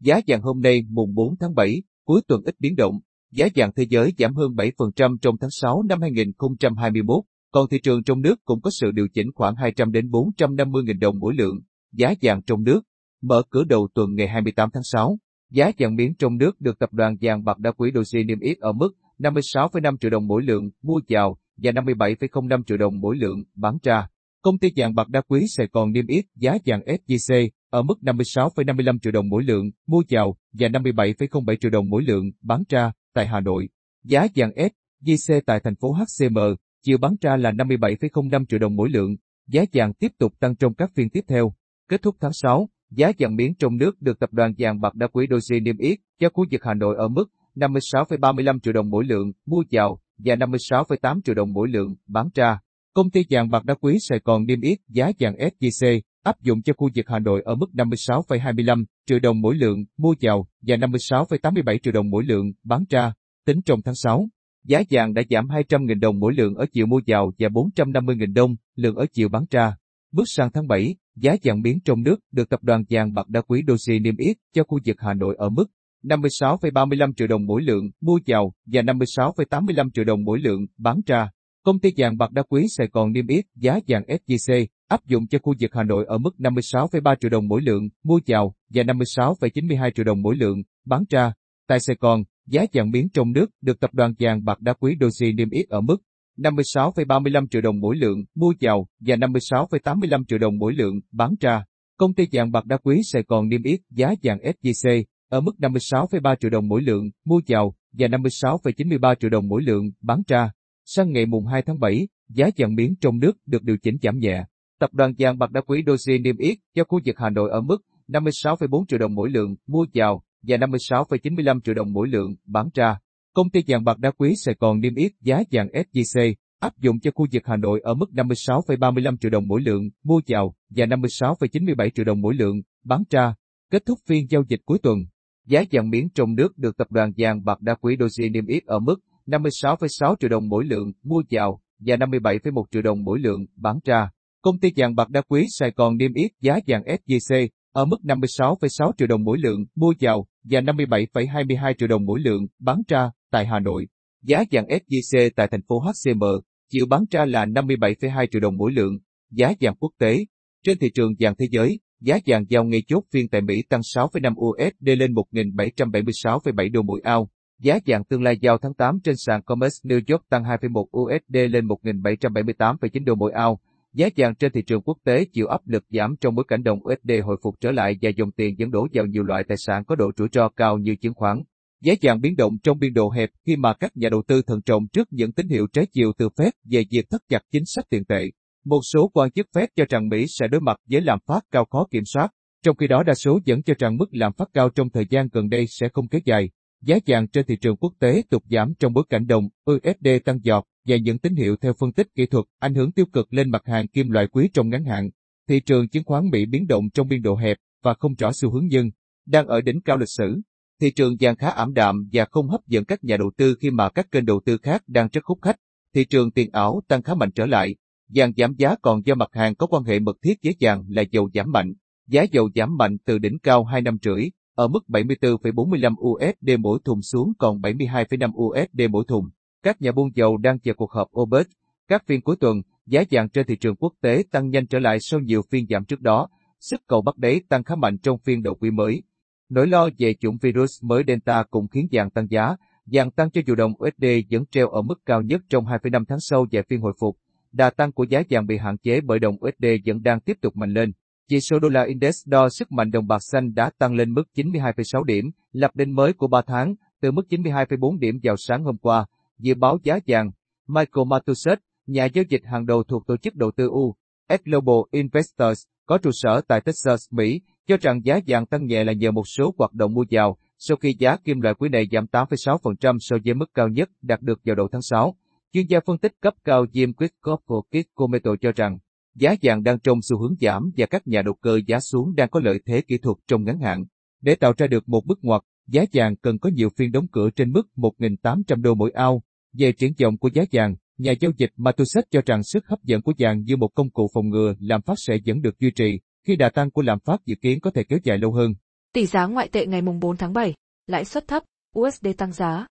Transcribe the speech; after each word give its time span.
Giá 0.00 0.20
vàng 0.26 0.42
hôm 0.42 0.60
nay 0.60 0.82
mùng 0.88 1.14
4 1.14 1.34
tháng 1.40 1.54
7, 1.54 1.82
cuối 2.04 2.20
tuần 2.28 2.42
ít 2.44 2.54
biến 2.58 2.76
động, 2.76 2.94
giá 3.32 3.48
vàng 3.54 3.70
thế 3.76 3.86
giới 3.88 4.12
giảm 4.18 4.34
hơn 4.34 4.50
7% 4.52 5.16
trong 5.22 5.36
tháng 5.40 5.50
6 5.50 5.82
năm 5.82 6.00
2021, 6.00 7.24
còn 7.52 7.68
thị 7.68 7.80
trường 7.82 8.02
trong 8.02 8.20
nước 8.20 8.44
cũng 8.44 8.60
có 8.60 8.70
sự 8.80 8.90
điều 8.90 9.08
chỉnh 9.08 9.26
khoảng 9.34 9.56
200 9.56 9.92
đến 9.92 10.10
450 10.10 10.82
nghìn 10.86 10.98
đồng 10.98 11.18
mỗi 11.18 11.34
lượng. 11.34 11.60
Giá 11.92 12.14
vàng 12.22 12.42
trong 12.42 12.62
nước 12.62 12.80
mở 13.22 13.42
cửa 13.50 13.64
đầu 13.64 13.88
tuần 13.94 14.14
ngày 14.14 14.28
28 14.28 14.68
tháng 14.72 14.82
6, 14.82 15.18
giá 15.50 15.70
vàng 15.78 15.96
miếng 15.96 16.14
trong 16.14 16.36
nước 16.36 16.60
được 16.60 16.78
tập 16.78 16.92
đoàn 16.92 17.16
vàng 17.20 17.44
bạc 17.44 17.58
đá 17.58 17.72
quý 17.72 17.90
Doji 17.90 18.26
niêm 18.26 18.40
yết 18.40 18.58
ở 18.58 18.72
mức 18.72 18.88
56,5 19.18 19.96
triệu 19.96 20.10
đồng 20.10 20.26
mỗi 20.26 20.42
lượng 20.42 20.70
mua 20.82 21.00
vào 21.08 21.38
và 21.56 21.72
57,05 21.72 22.62
triệu 22.66 22.76
đồng 22.76 23.00
mỗi 23.00 23.16
lượng 23.16 23.44
bán 23.54 23.78
ra. 23.82 24.08
Công 24.42 24.58
ty 24.58 24.68
vàng 24.76 24.94
bạc 24.94 25.08
đá 25.08 25.20
quý 25.28 25.44
Sài 25.56 25.66
Gòn 25.72 25.92
niêm 25.92 26.06
yết 26.06 26.24
giá 26.34 26.58
vàng 26.66 26.80
SJC 26.80 27.48
ở 27.70 27.82
mức 27.82 27.94
56,55 28.02 28.98
triệu 28.98 29.12
đồng 29.12 29.28
mỗi 29.28 29.44
lượng 29.44 29.70
mua 29.86 30.02
vào 30.10 30.36
và 30.52 30.68
57,07 30.68 31.56
triệu 31.60 31.70
đồng 31.70 31.88
mỗi 31.88 32.02
lượng 32.02 32.30
bán 32.42 32.62
ra 32.68 32.92
tại 33.14 33.26
Hà 33.26 33.40
Nội. 33.40 33.68
Giá 34.04 34.26
vàng 34.34 34.50
SJC 34.50 35.40
tại 35.46 35.60
thành 35.64 35.76
phố 35.76 35.92
HCM 35.92 36.38
chiều 36.82 36.98
bán 36.98 37.14
ra 37.20 37.36
là 37.36 37.50
57,05 37.50 38.44
triệu 38.48 38.58
đồng 38.58 38.76
mỗi 38.76 38.88
lượng. 38.90 39.16
Giá 39.48 39.64
vàng 39.72 39.92
tiếp 39.94 40.12
tục 40.18 40.32
tăng 40.40 40.56
trong 40.56 40.74
các 40.74 40.90
phiên 40.94 41.10
tiếp 41.10 41.24
theo. 41.28 41.52
Kết 41.88 42.02
thúc 42.02 42.16
tháng 42.20 42.32
6, 42.32 42.68
giá 42.90 43.12
vàng 43.18 43.36
miếng 43.36 43.54
trong 43.54 43.76
nước 43.76 44.02
được 44.02 44.18
tập 44.18 44.32
đoàn 44.32 44.54
vàng 44.58 44.80
bạc 44.80 44.94
đá 44.94 45.06
quý 45.06 45.26
Doji 45.26 45.62
niêm 45.62 45.78
yết 45.78 45.98
cho 46.20 46.28
khu 46.30 46.44
vực 46.50 46.64
Hà 46.64 46.74
Nội 46.74 46.96
ở 46.98 47.08
mức 47.08 47.24
56,35 47.54 48.58
triệu 48.58 48.72
đồng 48.72 48.90
mỗi 48.90 49.04
lượng 49.04 49.32
mua 49.46 49.62
vào 49.70 50.00
và 50.18 50.34
56,8 50.34 51.20
triệu 51.24 51.34
đồng 51.34 51.52
mỗi 51.52 51.68
lượng 51.68 51.94
bán 52.06 52.28
ra. 52.34 52.58
Công 52.94 53.10
ty 53.10 53.20
vàng 53.30 53.50
bạc 53.50 53.64
đá 53.64 53.74
quý 53.74 53.96
Sài 54.08 54.20
Gòn 54.24 54.46
niêm 54.46 54.60
yết 54.60 54.78
giá 54.88 55.10
vàng 55.18 55.34
SJC 55.34 56.00
áp 56.26 56.42
dụng 56.42 56.62
cho 56.62 56.72
khu 56.76 56.88
vực 56.94 57.06
Hà 57.08 57.18
Nội 57.18 57.42
ở 57.44 57.54
mức 57.54 57.66
56,25 57.72 58.84
triệu 59.06 59.18
đồng 59.18 59.40
mỗi 59.40 59.54
lượng 59.54 59.84
mua 59.98 60.14
vào 60.20 60.46
và 60.62 60.76
56,87 60.76 61.78
triệu 61.78 61.92
đồng 61.92 62.10
mỗi 62.10 62.24
lượng 62.24 62.52
bán 62.64 62.84
ra. 62.90 63.12
Tính 63.46 63.60
trong 63.66 63.82
tháng 63.82 63.94
6, 63.94 64.28
giá 64.64 64.82
vàng 64.90 65.14
đã 65.14 65.22
giảm 65.30 65.48
200.000 65.48 66.00
đồng 66.00 66.18
mỗi 66.18 66.34
lượng 66.34 66.54
ở 66.54 66.66
chiều 66.72 66.86
mua 66.86 67.00
vào 67.06 67.32
và 67.38 67.48
450.000 67.48 68.34
đồng 68.34 68.56
lượng 68.76 68.96
ở 68.96 69.06
chiều 69.12 69.28
bán 69.28 69.44
ra. 69.50 69.76
Bước 70.12 70.24
sang 70.26 70.50
tháng 70.54 70.68
7, 70.68 70.96
giá 71.16 71.36
vàng 71.42 71.60
miếng 71.60 71.78
trong 71.84 72.02
nước 72.02 72.16
được 72.32 72.48
tập 72.48 72.62
đoàn 72.62 72.84
vàng 72.90 73.14
bạc 73.14 73.28
đá 73.28 73.40
quý 73.40 73.62
Doji 73.62 74.02
niêm 74.02 74.16
yết 74.16 74.36
cho 74.54 74.64
khu 74.64 74.78
vực 74.86 74.96
Hà 75.00 75.14
Nội 75.14 75.34
ở 75.38 75.48
mức 75.48 75.66
56,35 76.04 77.12
triệu 77.16 77.26
đồng 77.26 77.46
mỗi 77.46 77.62
lượng 77.62 77.90
mua 78.00 78.18
vào 78.26 78.52
và 78.66 78.82
56,85 78.82 79.90
triệu 79.94 80.04
đồng 80.04 80.24
mỗi 80.24 80.38
lượng 80.38 80.66
bán 80.78 81.00
ra. 81.06 81.30
Công 81.64 81.78
ty 81.78 81.90
vàng 81.96 82.16
bạc 82.16 82.32
đá 82.32 82.42
quý 82.42 82.66
Sài 82.76 82.88
Gòn 82.92 83.12
niêm 83.12 83.26
yết 83.26 83.44
giá 83.54 83.78
vàng 83.88 84.02
SJC 84.02 84.66
áp 84.88 85.06
dụng 85.06 85.26
cho 85.26 85.38
khu 85.42 85.54
vực 85.60 85.70
Hà 85.74 85.82
Nội 85.82 86.04
ở 86.08 86.18
mức 86.18 86.30
56,3 86.38 87.16
triệu 87.20 87.30
đồng 87.30 87.48
mỗi 87.48 87.62
lượng 87.62 87.88
mua 88.04 88.20
vào 88.26 88.54
và 88.74 88.82
56,92 88.82 89.90
triệu 89.94 90.04
đồng 90.04 90.22
mỗi 90.22 90.36
lượng 90.36 90.62
bán 90.84 91.04
ra. 91.10 91.32
Tại 91.68 91.80
Sài 91.80 91.96
Gòn, 92.00 92.24
giá 92.46 92.64
vàng 92.72 92.90
miếng 92.90 93.08
trong 93.08 93.32
nước 93.32 93.46
được 93.60 93.80
tập 93.80 93.94
đoàn 93.94 94.14
vàng 94.18 94.44
bạc 94.44 94.60
đá 94.60 94.72
quý 94.72 94.96
Doji 95.00 95.34
niêm 95.34 95.50
yết 95.50 95.68
ở 95.68 95.80
mức 95.80 95.96
56,35 96.38 97.46
triệu 97.50 97.62
đồng 97.62 97.80
mỗi 97.80 97.96
lượng 97.96 98.24
mua 98.34 98.52
vào 98.60 98.86
và 99.00 99.16
56,85 99.16 100.24
triệu 100.28 100.38
đồng 100.38 100.58
mỗi 100.58 100.72
lượng 100.74 101.00
bán 101.12 101.34
ra. 101.40 101.64
Công 101.96 102.14
ty 102.14 102.24
vàng 102.32 102.52
bạc 102.52 102.64
đá 102.64 102.76
quý 102.76 103.00
Sài 103.04 103.22
Gòn 103.28 103.48
niêm 103.48 103.62
yết 103.62 103.80
giá 103.90 104.14
vàng 104.22 104.38
SJC 104.38 105.04
ở 105.28 105.40
mức 105.40 105.52
56,3 105.58 106.36
triệu 106.40 106.50
đồng 106.50 106.68
mỗi 106.68 106.82
lượng 106.82 107.10
mua 107.24 107.40
vào 107.48 107.74
và 107.92 108.08
56,93 108.08 109.14
triệu 109.14 109.30
đồng 109.30 109.48
mỗi 109.48 109.62
lượng 109.62 109.90
bán 110.02 110.22
ra. 110.28 110.50
Sang 110.84 111.12
ngày 111.12 111.26
mùng 111.26 111.46
2 111.46 111.62
tháng 111.62 111.80
7, 111.80 112.08
giá 112.28 112.50
vàng 112.56 112.74
miếng 112.74 112.94
trong 113.00 113.18
nước 113.18 113.32
được 113.46 113.62
điều 113.62 113.76
chỉnh 113.82 113.96
giảm 114.02 114.18
nhẹ. 114.18 114.44
Tập 114.80 114.90
đoàn 114.92 115.12
vàng 115.18 115.38
bạc 115.38 115.50
đá 115.50 115.60
quý 115.60 115.82
Doji 115.82 116.22
niêm 116.22 116.36
yết 116.36 116.58
cho 116.74 116.84
khu 116.84 117.00
vực 117.06 117.18
Hà 117.18 117.30
Nội 117.30 117.50
ở 117.50 117.60
mức 117.60 117.76
56,4 118.08 118.84
triệu 118.88 118.98
đồng 118.98 119.14
mỗi 119.14 119.30
lượng 119.30 119.54
mua 119.66 119.86
vào 119.94 120.22
và 120.42 120.56
56,95 120.56 121.60
triệu 121.60 121.74
đồng 121.74 121.92
mỗi 121.92 122.08
lượng 122.08 122.34
bán 122.44 122.68
ra. 122.74 122.98
Công 123.34 123.50
ty 123.50 123.60
vàng 123.66 123.84
bạc 123.84 123.98
đá 123.98 124.10
quý 124.10 124.34
Sài 124.44 124.54
Gòn 124.58 124.80
niêm 124.80 124.94
yết 124.94 125.12
giá 125.20 125.42
vàng 125.52 125.68
SJC 125.68 126.34
áp 126.60 126.78
dụng 126.78 127.00
cho 127.00 127.10
khu 127.14 127.26
vực 127.32 127.42
Hà 127.46 127.56
Nội 127.56 127.80
ở 127.84 127.94
mức 127.94 128.06
56,35 128.12 129.16
triệu 129.16 129.30
đồng 129.30 129.44
mỗi 129.48 129.60
lượng 129.62 129.82
mua 130.04 130.20
vào 130.26 130.54
và 130.70 130.86
56,97 130.86 131.90
triệu 131.94 132.04
đồng 132.04 132.20
mỗi 132.20 132.34
lượng 132.34 132.62
bán 132.84 133.02
ra. 133.10 133.34
Kết 133.70 133.82
thúc 133.86 133.98
phiên 134.08 134.26
giao 134.30 134.42
dịch 134.48 134.60
cuối 134.64 134.78
tuần, 134.82 134.98
giá 135.46 135.62
vàng 135.72 135.90
miếng 135.90 136.08
trong 136.14 136.34
nước 136.34 136.58
được 136.58 136.76
tập 136.76 136.86
đoàn 136.90 137.12
vàng 137.16 137.44
bạc 137.44 137.60
đá 137.60 137.74
quý 137.74 137.96
Doji 137.96 138.32
niêm 138.32 138.46
yết 138.46 138.64
ở 138.64 138.78
mức 138.78 138.96
56,6 139.26 140.14
triệu 140.20 140.30
đồng 140.30 140.48
mỗi 140.48 140.64
lượng 140.64 140.92
mua 141.02 141.22
vào 141.30 141.60
và 141.78 141.96
57,1 141.96 142.64
triệu 142.70 142.82
đồng 142.82 143.04
mỗi 143.04 143.18
lượng 143.18 143.46
bán 143.56 143.78
ra. 143.84 144.10
Công 144.46 144.58
ty 144.58 144.72
vàng 144.76 144.94
bạc 144.94 145.10
đá 145.10 145.22
quý 145.28 145.46
Sài 145.48 145.70
Gòn 145.76 145.96
niêm 145.96 146.14
yết 146.14 146.30
giá 146.40 146.58
vàng 146.66 146.82
SJC 146.82 147.48
ở 147.72 147.84
mức 147.84 147.96
56,6 148.02 148.92
triệu 148.98 149.08
đồng 149.08 149.24
mỗi 149.24 149.38
lượng 149.38 149.64
mua 149.74 149.94
vào 150.00 150.26
và 150.44 150.60
57,22 150.60 151.74
triệu 151.78 151.88
đồng 151.88 152.04
mỗi 152.04 152.20
lượng 152.20 152.46
bán 152.58 152.82
ra 152.88 153.10
tại 153.30 153.46
Hà 153.46 153.58
Nội. 153.58 153.86
Giá 154.22 154.44
vàng 154.50 154.66
SJC 154.66 155.30
tại 155.36 155.48
thành 155.50 155.60
phố 155.68 155.80
HCM 155.80 156.22
chịu 156.70 156.86
bán 156.86 157.04
ra 157.10 157.24
là 157.24 157.46
57,2 157.46 158.26
triệu 158.30 158.40
đồng 158.40 158.56
mỗi 158.56 158.72
lượng. 158.72 158.98
Giá 159.30 159.52
vàng 159.60 159.74
quốc 159.76 159.92
tế 159.98 160.18
trên 160.64 160.78
thị 160.78 160.90
trường 160.94 161.12
vàng 161.18 161.34
thế 161.38 161.46
giới, 161.50 161.80
giá 162.00 162.18
vàng 162.26 162.44
giao 162.48 162.64
ngay 162.64 162.82
chốt 162.88 163.04
phiên 163.12 163.28
tại 163.28 163.40
Mỹ 163.40 163.62
tăng 163.68 163.80
6,5 163.80 164.34
USD 164.34 164.98
lên 164.98 165.12
1.776,7 165.12 166.72
đô 166.72 166.82
mỗi 166.82 167.00
ao. 167.04 167.28
Giá 167.60 167.78
vàng 167.86 168.04
tương 168.04 168.22
lai 168.22 168.38
giao 168.40 168.58
tháng 168.58 168.74
8 168.74 168.98
trên 169.04 169.14
sàn 169.18 169.42
COMEX 169.42 169.72
New 169.84 170.00
York 170.08 170.28
tăng 170.28 170.42
2,1 170.42 170.84
USD 171.00 171.52
lên 171.52 171.66
1.778,9 171.66 173.04
đô 173.04 173.14
mỗi 173.14 173.32
ao. 173.32 173.60
Giá 173.96 174.08
vàng 174.16 174.34
trên 174.34 174.52
thị 174.52 174.62
trường 174.62 174.82
quốc 174.82 174.98
tế 175.04 175.24
chịu 175.24 175.46
áp 175.46 175.60
lực 175.66 175.84
giảm 175.90 176.14
trong 176.20 176.34
bối 176.34 176.44
cảnh 176.48 176.62
đồng 176.62 176.78
USD 176.78 177.10
hồi 177.24 177.36
phục 177.42 177.54
trở 177.60 177.70
lại 177.70 177.96
và 178.02 178.10
dòng 178.16 178.30
tiền 178.32 178.54
dẫn 178.58 178.70
đổ 178.70 178.86
vào 178.92 179.06
nhiều 179.06 179.22
loại 179.22 179.44
tài 179.48 179.56
sản 179.66 179.84
có 179.84 179.94
độ 179.96 180.10
rủi 180.16 180.28
ro 180.32 180.48
cao 180.48 180.78
như 180.78 180.96
chứng 181.00 181.14
khoán. 181.14 181.42
Giá 181.84 181.94
vàng 182.02 182.20
biến 182.20 182.36
động 182.36 182.52
trong 182.62 182.78
biên 182.78 182.94
độ 182.94 183.10
hẹp 183.10 183.30
khi 183.46 183.56
mà 183.56 183.74
các 183.74 183.96
nhà 183.96 184.08
đầu 184.08 184.22
tư 184.28 184.42
thận 184.42 184.62
trọng 184.62 184.86
trước 184.92 185.08
những 185.10 185.32
tín 185.32 185.48
hiệu 185.48 185.66
trái 185.72 185.86
chiều 185.92 186.12
từ 186.18 186.28
Fed 186.28 186.50
về 186.70 186.84
việc 186.90 187.10
thắt 187.10 187.20
chặt 187.28 187.42
chính 187.52 187.62
sách 187.66 187.84
tiền 187.90 188.04
tệ. 188.04 188.30
Một 188.64 188.80
số 188.92 189.10
quan 189.14 189.30
chức 189.30 189.46
Fed 189.54 189.66
cho 189.76 189.84
rằng 189.88 190.08
Mỹ 190.08 190.24
sẽ 190.28 190.48
đối 190.48 190.60
mặt 190.60 190.76
với 190.90 191.00
lạm 191.00 191.18
phát 191.26 191.40
cao 191.50 191.64
khó 191.64 191.86
kiểm 191.90 192.04
soát, 192.04 192.28
trong 192.64 192.76
khi 192.76 192.86
đó 192.86 193.02
đa 193.02 193.14
số 193.14 193.40
vẫn 193.46 193.62
cho 193.62 193.74
rằng 193.78 193.96
mức 193.96 194.06
lạm 194.10 194.32
phát 194.32 194.48
cao 194.52 194.70
trong 194.70 194.90
thời 194.90 195.06
gian 195.10 195.28
gần 195.32 195.48
đây 195.48 195.64
sẽ 195.68 195.88
không 195.92 196.08
kéo 196.08 196.20
dài. 196.24 196.50
Giá 196.82 196.96
vàng 197.06 197.28
trên 197.28 197.46
thị 197.46 197.56
trường 197.60 197.76
quốc 197.76 197.92
tế 198.00 198.22
tục 198.30 198.42
giảm 198.50 198.72
trong 198.78 198.92
bối 198.92 199.04
cảnh 199.08 199.26
đồng 199.26 199.48
USD 199.70 200.08
tăng 200.24 200.38
giọt 200.42 200.64
và 200.86 200.96
những 200.96 201.18
tín 201.18 201.34
hiệu 201.34 201.56
theo 201.56 201.72
phân 201.72 201.92
tích 201.92 202.14
kỹ 202.14 202.26
thuật 202.26 202.44
ảnh 202.58 202.74
hưởng 202.74 202.92
tiêu 202.92 203.06
cực 203.06 203.32
lên 203.32 203.50
mặt 203.50 203.62
hàng 203.64 203.88
kim 203.88 204.10
loại 204.10 204.26
quý 204.26 204.50
trong 204.54 204.68
ngắn 204.68 204.84
hạn. 204.84 205.10
Thị 205.48 205.60
trường 205.60 205.88
chứng 205.88 206.04
khoán 206.04 206.28
Mỹ 206.28 206.46
biến 206.46 206.66
động 206.66 206.90
trong 206.90 207.08
biên 207.08 207.22
độ 207.22 207.36
hẹp 207.36 207.56
và 207.82 207.94
không 207.94 208.14
rõ 208.14 208.32
xu 208.32 208.50
hướng 208.50 208.66
nhưng 208.66 208.90
đang 209.26 209.46
ở 209.46 209.60
đỉnh 209.60 209.80
cao 209.80 209.96
lịch 209.96 210.08
sử. 210.08 210.40
Thị 210.80 210.90
trường 210.90 211.16
vàng 211.20 211.36
khá 211.36 211.48
ảm 211.48 211.74
đạm 211.74 212.08
và 212.12 212.24
không 212.30 212.48
hấp 212.48 212.60
dẫn 212.66 212.84
các 212.84 213.04
nhà 213.04 213.16
đầu 213.16 213.30
tư 213.36 213.54
khi 213.60 213.70
mà 213.70 213.88
các 213.88 214.10
kênh 214.10 214.26
đầu 214.26 214.40
tư 214.44 214.58
khác 214.58 214.82
đang 214.86 215.08
rất 215.12 215.24
hút 215.24 215.38
khách. 215.42 215.56
Thị 215.94 216.04
trường 216.04 216.30
tiền 216.30 216.50
ảo 216.52 216.82
tăng 216.88 217.02
khá 217.02 217.14
mạnh 217.14 217.30
trở 217.34 217.46
lại. 217.46 217.74
Vàng 218.08 218.32
giảm 218.36 218.54
giá 218.54 218.74
còn 218.82 219.06
do 219.06 219.14
mặt 219.14 219.30
hàng 219.32 219.54
có 219.54 219.66
quan 219.66 219.84
hệ 219.84 219.98
mật 219.98 220.16
thiết 220.22 220.34
với 220.44 220.54
vàng 220.60 220.84
là 220.88 221.02
dầu 221.10 221.30
giảm 221.34 221.52
mạnh. 221.52 221.74
Giá 222.06 222.22
dầu 222.22 222.50
giảm 222.54 222.76
mạnh 222.76 222.96
từ 223.04 223.18
đỉnh 223.18 223.38
cao 223.38 223.64
2 223.64 223.82
năm 223.82 223.98
rưỡi, 224.02 224.28
ở 224.54 224.68
mức 224.68 224.84
74,45 224.88 225.94
USD 226.00 226.50
mỗi 226.58 226.78
thùng 226.84 227.02
xuống 227.02 227.32
còn 227.38 227.60
72,5 227.60 228.32
USD 228.34 228.90
mỗi 228.90 229.04
thùng. 229.08 229.28
Các 229.66 229.82
nhà 229.82 229.92
buôn 229.92 230.10
dầu 230.14 230.36
đang 230.36 230.58
chờ 230.58 230.74
cuộc 230.74 230.92
họp 230.92 231.08
OPEC. 231.20 231.46
Các 231.88 232.06
phiên 232.06 232.20
cuối 232.20 232.36
tuần, 232.40 232.62
giá 232.86 233.02
vàng 233.10 233.28
trên 233.28 233.46
thị 233.46 233.56
trường 233.56 233.76
quốc 233.76 233.92
tế 234.00 234.22
tăng 234.30 234.50
nhanh 234.50 234.66
trở 234.66 234.78
lại 234.78 235.00
sau 235.00 235.20
nhiều 235.20 235.42
phiên 235.50 235.66
giảm 235.70 235.84
trước 235.84 236.00
đó. 236.00 236.28
Sức 236.60 236.80
cầu 236.86 237.02
bắt 237.02 237.18
đáy 237.18 237.40
tăng 237.48 237.64
khá 237.64 237.74
mạnh 237.74 237.98
trong 237.98 238.18
phiên 238.18 238.42
đầu 238.42 238.54
quý 238.54 238.70
mới. 238.70 239.02
Nỗi 239.48 239.66
lo 239.66 239.88
về 239.98 240.14
chủng 240.14 240.38
virus 240.42 240.84
mới 240.84 241.04
Delta 241.06 241.42
cũng 241.50 241.68
khiến 241.68 241.88
vàng 241.92 242.10
tăng 242.10 242.30
giá, 242.30 242.56
vàng 242.86 243.10
tăng 243.10 243.30
cho 243.30 243.40
dù 243.46 243.54
đồng 243.54 243.72
USD 243.72 244.04
vẫn 244.30 244.44
treo 244.50 244.68
ở 244.68 244.82
mức 244.82 245.00
cao 245.06 245.22
nhất 245.22 245.40
trong 245.48 245.64
2,5 245.64 246.04
tháng 246.08 246.20
sau 246.20 246.46
về 246.50 246.62
phiên 246.62 246.80
hồi 246.80 246.92
phục. 247.00 247.16
Đà 247.52 247.70
tăng 247.70 247.92
của 247.92 248.04
giá 248.04 248.22
vàng 248.30 248.46
bị 248.46 248.56
hạn 248.56 248.78
chế 248.78 249.00
bởi 249.00 249.18
đồng 249.18 249.34
USD 249.34 249.66
vẫn 249.86 250.02
đang 250.02 250.20
tiếp 250.20 250.36
tục 250.40 250.56
mạnh 250.56 250.72
lên. 250.72 250.92
Chỉ 251.28 251.40
số 251.40 251.58
đô 251.58 251.68
la 251.68 251.82
index 251.82 252.16
đo 252.26 252.48
sức 252.48 252.72
mạnh 252.72 252.90
đồng 252.90 253.06
bạc 253.06 253.22
xanh 253.22 253.54
đã 253.54 253.70
tăng 253.78 253.94
lên 253.94 254.14
mức 254.14 254.24
92,6 254.36 255.04
điểm, 255.04 255.30
lập 255.52 255.70
đỉnh 255.76 255.94
mới 255.94 256.12
của 256.12 256.26
3 256.26 256.42
tháng, 256.46 256.74
từ 257.00 257.10
mức 257.10 257.26
92,4 257.30 257.98
điểm 257.98 258.18
vào 258.22 258.36
sáng 258.36 258.64
hôm 258.64 258.76
qua. 258.76 259.06
Dự 259.38 259.54
báo 259.54 259.78
giá 259.82 259.98
vàng, 260.06 260.30
Michael 260.68 261.06
Matuset, 261.06 261.58
nhà 261.86 262.04
giao 262.04 262.24
dịch 262.28 262.42
hàng 262.44 262.66
đầu 262.66 262.82
thuộc 262.82 263.06
tổ 263.06 263.16
chức 263.16 263.34
đầu 263.34 263.50
tư 263.56 263.68
U, 263.68 263.94
S 264.28 264.42
Global 264.44 264.76
Investors, 264.90 265.62
có 265.86 265.98
trụ 265.98 266.10
sở 266.12 266.40
tại 266.48 266.60
Texas, 266.60 267.00
Mỹ, 267.10 267.40
cho 267.66 267.76
rằng 267.80 268.04
giá 268.04 268.20
vàng 268.26 268.46
tăng 268.46 268.66
nhẹ 268.66 268.84
là 268.84 268.92
nhờ 268.92 269.10
một 269.10 269.22
số 269.36 269.54
hoạt 269.58 269.72
động 269.72 269.94
mua 269.94 270.04
vào, 270.10 270.38
sau 270.58 270.76
khi 270.76 270.94
giá 270.98 271.16
kim 271.16 271.40
loại 271.40 271.54
quý 271.54 271.68
này 271.68 271.88
giảm 271.92 272.06
8,6% 272.12 272.96
so 273.00 273.16
với 273.24 273.34
mức 273.34 273.50
cao 273.54 273.68
nhất 273.68 273.90
đạt 274.02 274.22
được 274.22 274.40
vào 274.44 274.54
đầu 274.56 274.68
tháng 274.72 274.82
6. 274.82 275.16
Chuyên 275.52 275.66
gia 275.66 275.80
phân 275.86 275.98
tích 275.98 276.12
cấp 276.20 276.34
cao 276.44 276.64
Jim 276.64 276.92
Quick 276.92 277.14
của 277.46 277.62
Kitco 277.62 278.06
cho 278.40 278.52
rằng, 278.52 278.78
giá 279.14 279.34
vàng 279.42 279.62
đang 279.62 279.78
trong 279.78 279.98
xu 280.02 280.18
hướng 280.18 280.34
giảm 280.40 280.70
và 280.76 280.86
các 280.86 281.06
nhà 281.06 281.22
đầu 281.22 281.34
cơ 281.34 281.60
giá 281.66 281.80
xuống 281.80 282.14
đang 282.14 282.28
có 282.28 282.40
lợi 282.40 282.60
thế 282.66 282.80
kỹ 282.80 282.98
thuật 282.98 283.16
trong 283.28 283.44
ngắn 283.44 283.60
hạn. 283.60 283.84
Để 284.20 284.34
tạo 284.34 284.52
ra 284.56 284.66
được 284.66 284.88
một 284.88 285.06
bước 285.06 285.18
ngoặt, 285.22 285.42
giá 285.66 285.84
vàng 285.92 286.16
cần 286.16 286.38
có 286.38 286.50
nhiều 286.54 286.68
phiên 286.76 286.92
đóng 286.92 287.06
cửa 287.12 287.30
trên 287.30 287.52
mức 287.52 287.62
1.800 287.76 288.62
đô 288.62 288.74
mỗi 288.74 288.90
ao. 288.94 289.22
Về 289.58 289.72
triển 289.72 289.92
vọng 290.02 290.18
của 290.18 290.30
giá 290.34 290.42
vàng, 290.52 290.74
nhà 290.98 291.12
giao 291.20 291.32
dịch 291.36 291.50
Matuset 291.56 292.04
cho 292.10 292.20
rằng 292.26 292.42
sức 292.42 292.66
hấp 292.66 292.82
dẫn 292.82 293.02
của 293.02 293.12
vàng 293.18 293.42
như 293.42 293.56
một 293.56 293.68
công 293.74 293.90
cụ 293.90 294.10
phòng 294.14 294.28
ngừa 294.28 294.54
lạm 294.60 294.82
phát 294.82 294.94
sẽ 294.96 295.18
vẫn 295.26 295.42
được 295.42 295.58
duy 295.58 295.70
trì, 295.70 296.00
khi 296.26 296.36
đà 296.36 296.48
tăng 296.48 296.70
của 296.70 296.82
lạm 296.82 296.98
phát 297.00 297.26
dự 297.26 297.34
kiến 297.42 297.60
có 297.60 297.70
thể 297.70 297.84
kéo 297.84 297.98
dài 298.04 298.18
lâu 298.18 298.32
hơn. 298.32 298.54
Tỷ 298.92 299.06
giá 299.06 299.26
ngoại 299.26 299.48
tệ 299.48 299.66
ngày 299.66 299.82
4 299.82 300.16
tháng 300.16 300.32
7, 300.32 300.54
lãi 300.86 301.04
suất 301.04 301.28
thấp, 301.28 301.42
USD 301.78 302.06
tăng 302.18 302.32
giá. 302.32 302.66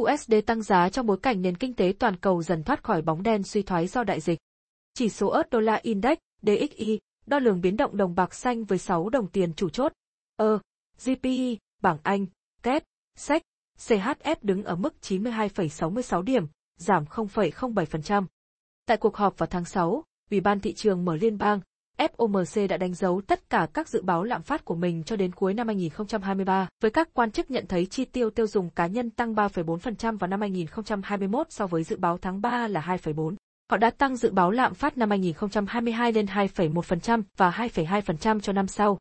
USD 0.00 0.34
tăng 0.46 0.62
giá 0.62 0.88
trong 0.88 1.06
bối 1.06 1.18
cảnh 1.22 1.42
nền 1.42 1.56
kinh 1.56 1.74
tế 1.74 1.92
toàn 1.98 2.16
cầu 2.16 2.42
dần 2.42 2.62
thoát 2.62 2.82
khỏi 2.82 3.02
bóng 3.02 3.22
đen 3.22 3.42
suy 3.42 3.62
thoái 3.62 3.86
do 3.86 4.04
đại 4.04 4.20
dịch. 4.20 4.38
Chỉ 4.94 5.08
số 5.08 5.28
ớt 5.28 5.50
đô 5.50 5.60
la 5.60 5.80
index, 5.82 6.18
DXY, 6.42 6.98
đo 7.26 7.38
lường 7.38 7.60
biến 7.60 7.76
động 7.76 7.96
đồng 7.96 8.14
bạc 8.14 8.34
xanh 8.34 8.64
với 8.64 8.78
6 8.78 9.08
đồng 9.08 9.28
tiền 9.28 9.52
chủ 9.56 9.68
chốt. 9.68 9.92
Ờ, 10.36 10.58
GPI, 11.04 11.58
bảng 11.82 11.98
Anh, 12.02 12.26
KET, 12.66 12.84
SEC, 13.16 13.42
CHF 13.78 14.36
đứng 14.42 14.64
ở 14.64 14.76
mức 14.76 14.94
92,66 15.02 16.22
điểm, 16.22 16.46
giảm 16.76 17.04
0,07%. 17.04 18.26
Tại 18.86 18.96
cuộc 18.96 19.16
họp 19.16 19.38
vào 19.38 19.46
tháng 19.46 19.64
6, 19.64 20.04
Ủy 20.30 20.40
ban 20.40 20.60
thị 20.60 20.74
trường 20.74 21.04
mở 21.04 21.16
liên 21.16 21.38
bang, 21.38 21.60
FOMC 21.98 22.68
đã 22.68 22.76
đánh 22.76 22.94
dấu 22.94 23.20
tất 23.26 23.50
cả 23.50 23.68
các 23.74 23.88
dự 23.88 24.02
báo 24.02 24.24
lạm 24.24 24.42
phát 24.42 24.64
của 24.64 24.74
mình 24.74 25.02
cho 25.04 25.16
đến 25.16 25.32
cuối 25.32 25.54
năm 25.54 25.66
2023, 25.66 26.68
với 26.82 26.90
các 26.90 27.08
quan 27.14 27.30
chức 27.30 27.50
nhận 27.50 27.66
thấy 27.66 27.86
chi 27.86 28.04
tiêu 28.04 28.30
tiêu 28.30 28.46
dùng 28.46 28.70
cá 28.70 28.86
nhân 28.86 29.10
tăng 29.10 29.34
3,4% 29.34 30.18
vào 30.18 30.28
năm 30.28 30.40
2021 30.40 31.46
so 31.50 31.66
với 31.66 31.84
dự 31.84 31.96
báo 31.96 32.18
tháng 32.18 32.40
3 32.40 32.68
là 32.68 32.80
2,4. 32.80 33.34
Họ 33.70 33.76
đã 33.76 33.90
tăng 33.90 34.16
dự 34.16 34.30
báo 34.30 34.50
lạm 34.50 34.74
phát 34.74 34.98
năm 34.98 35.10
2022 35.10 36.12
lên 36.12 36.26
2,1% 36.26 37.22
và 37.36 37.50
2,2% 37.50 38.40
cho 38.40 38.52
năm 38.52 38.66
sau. 38.66 38.98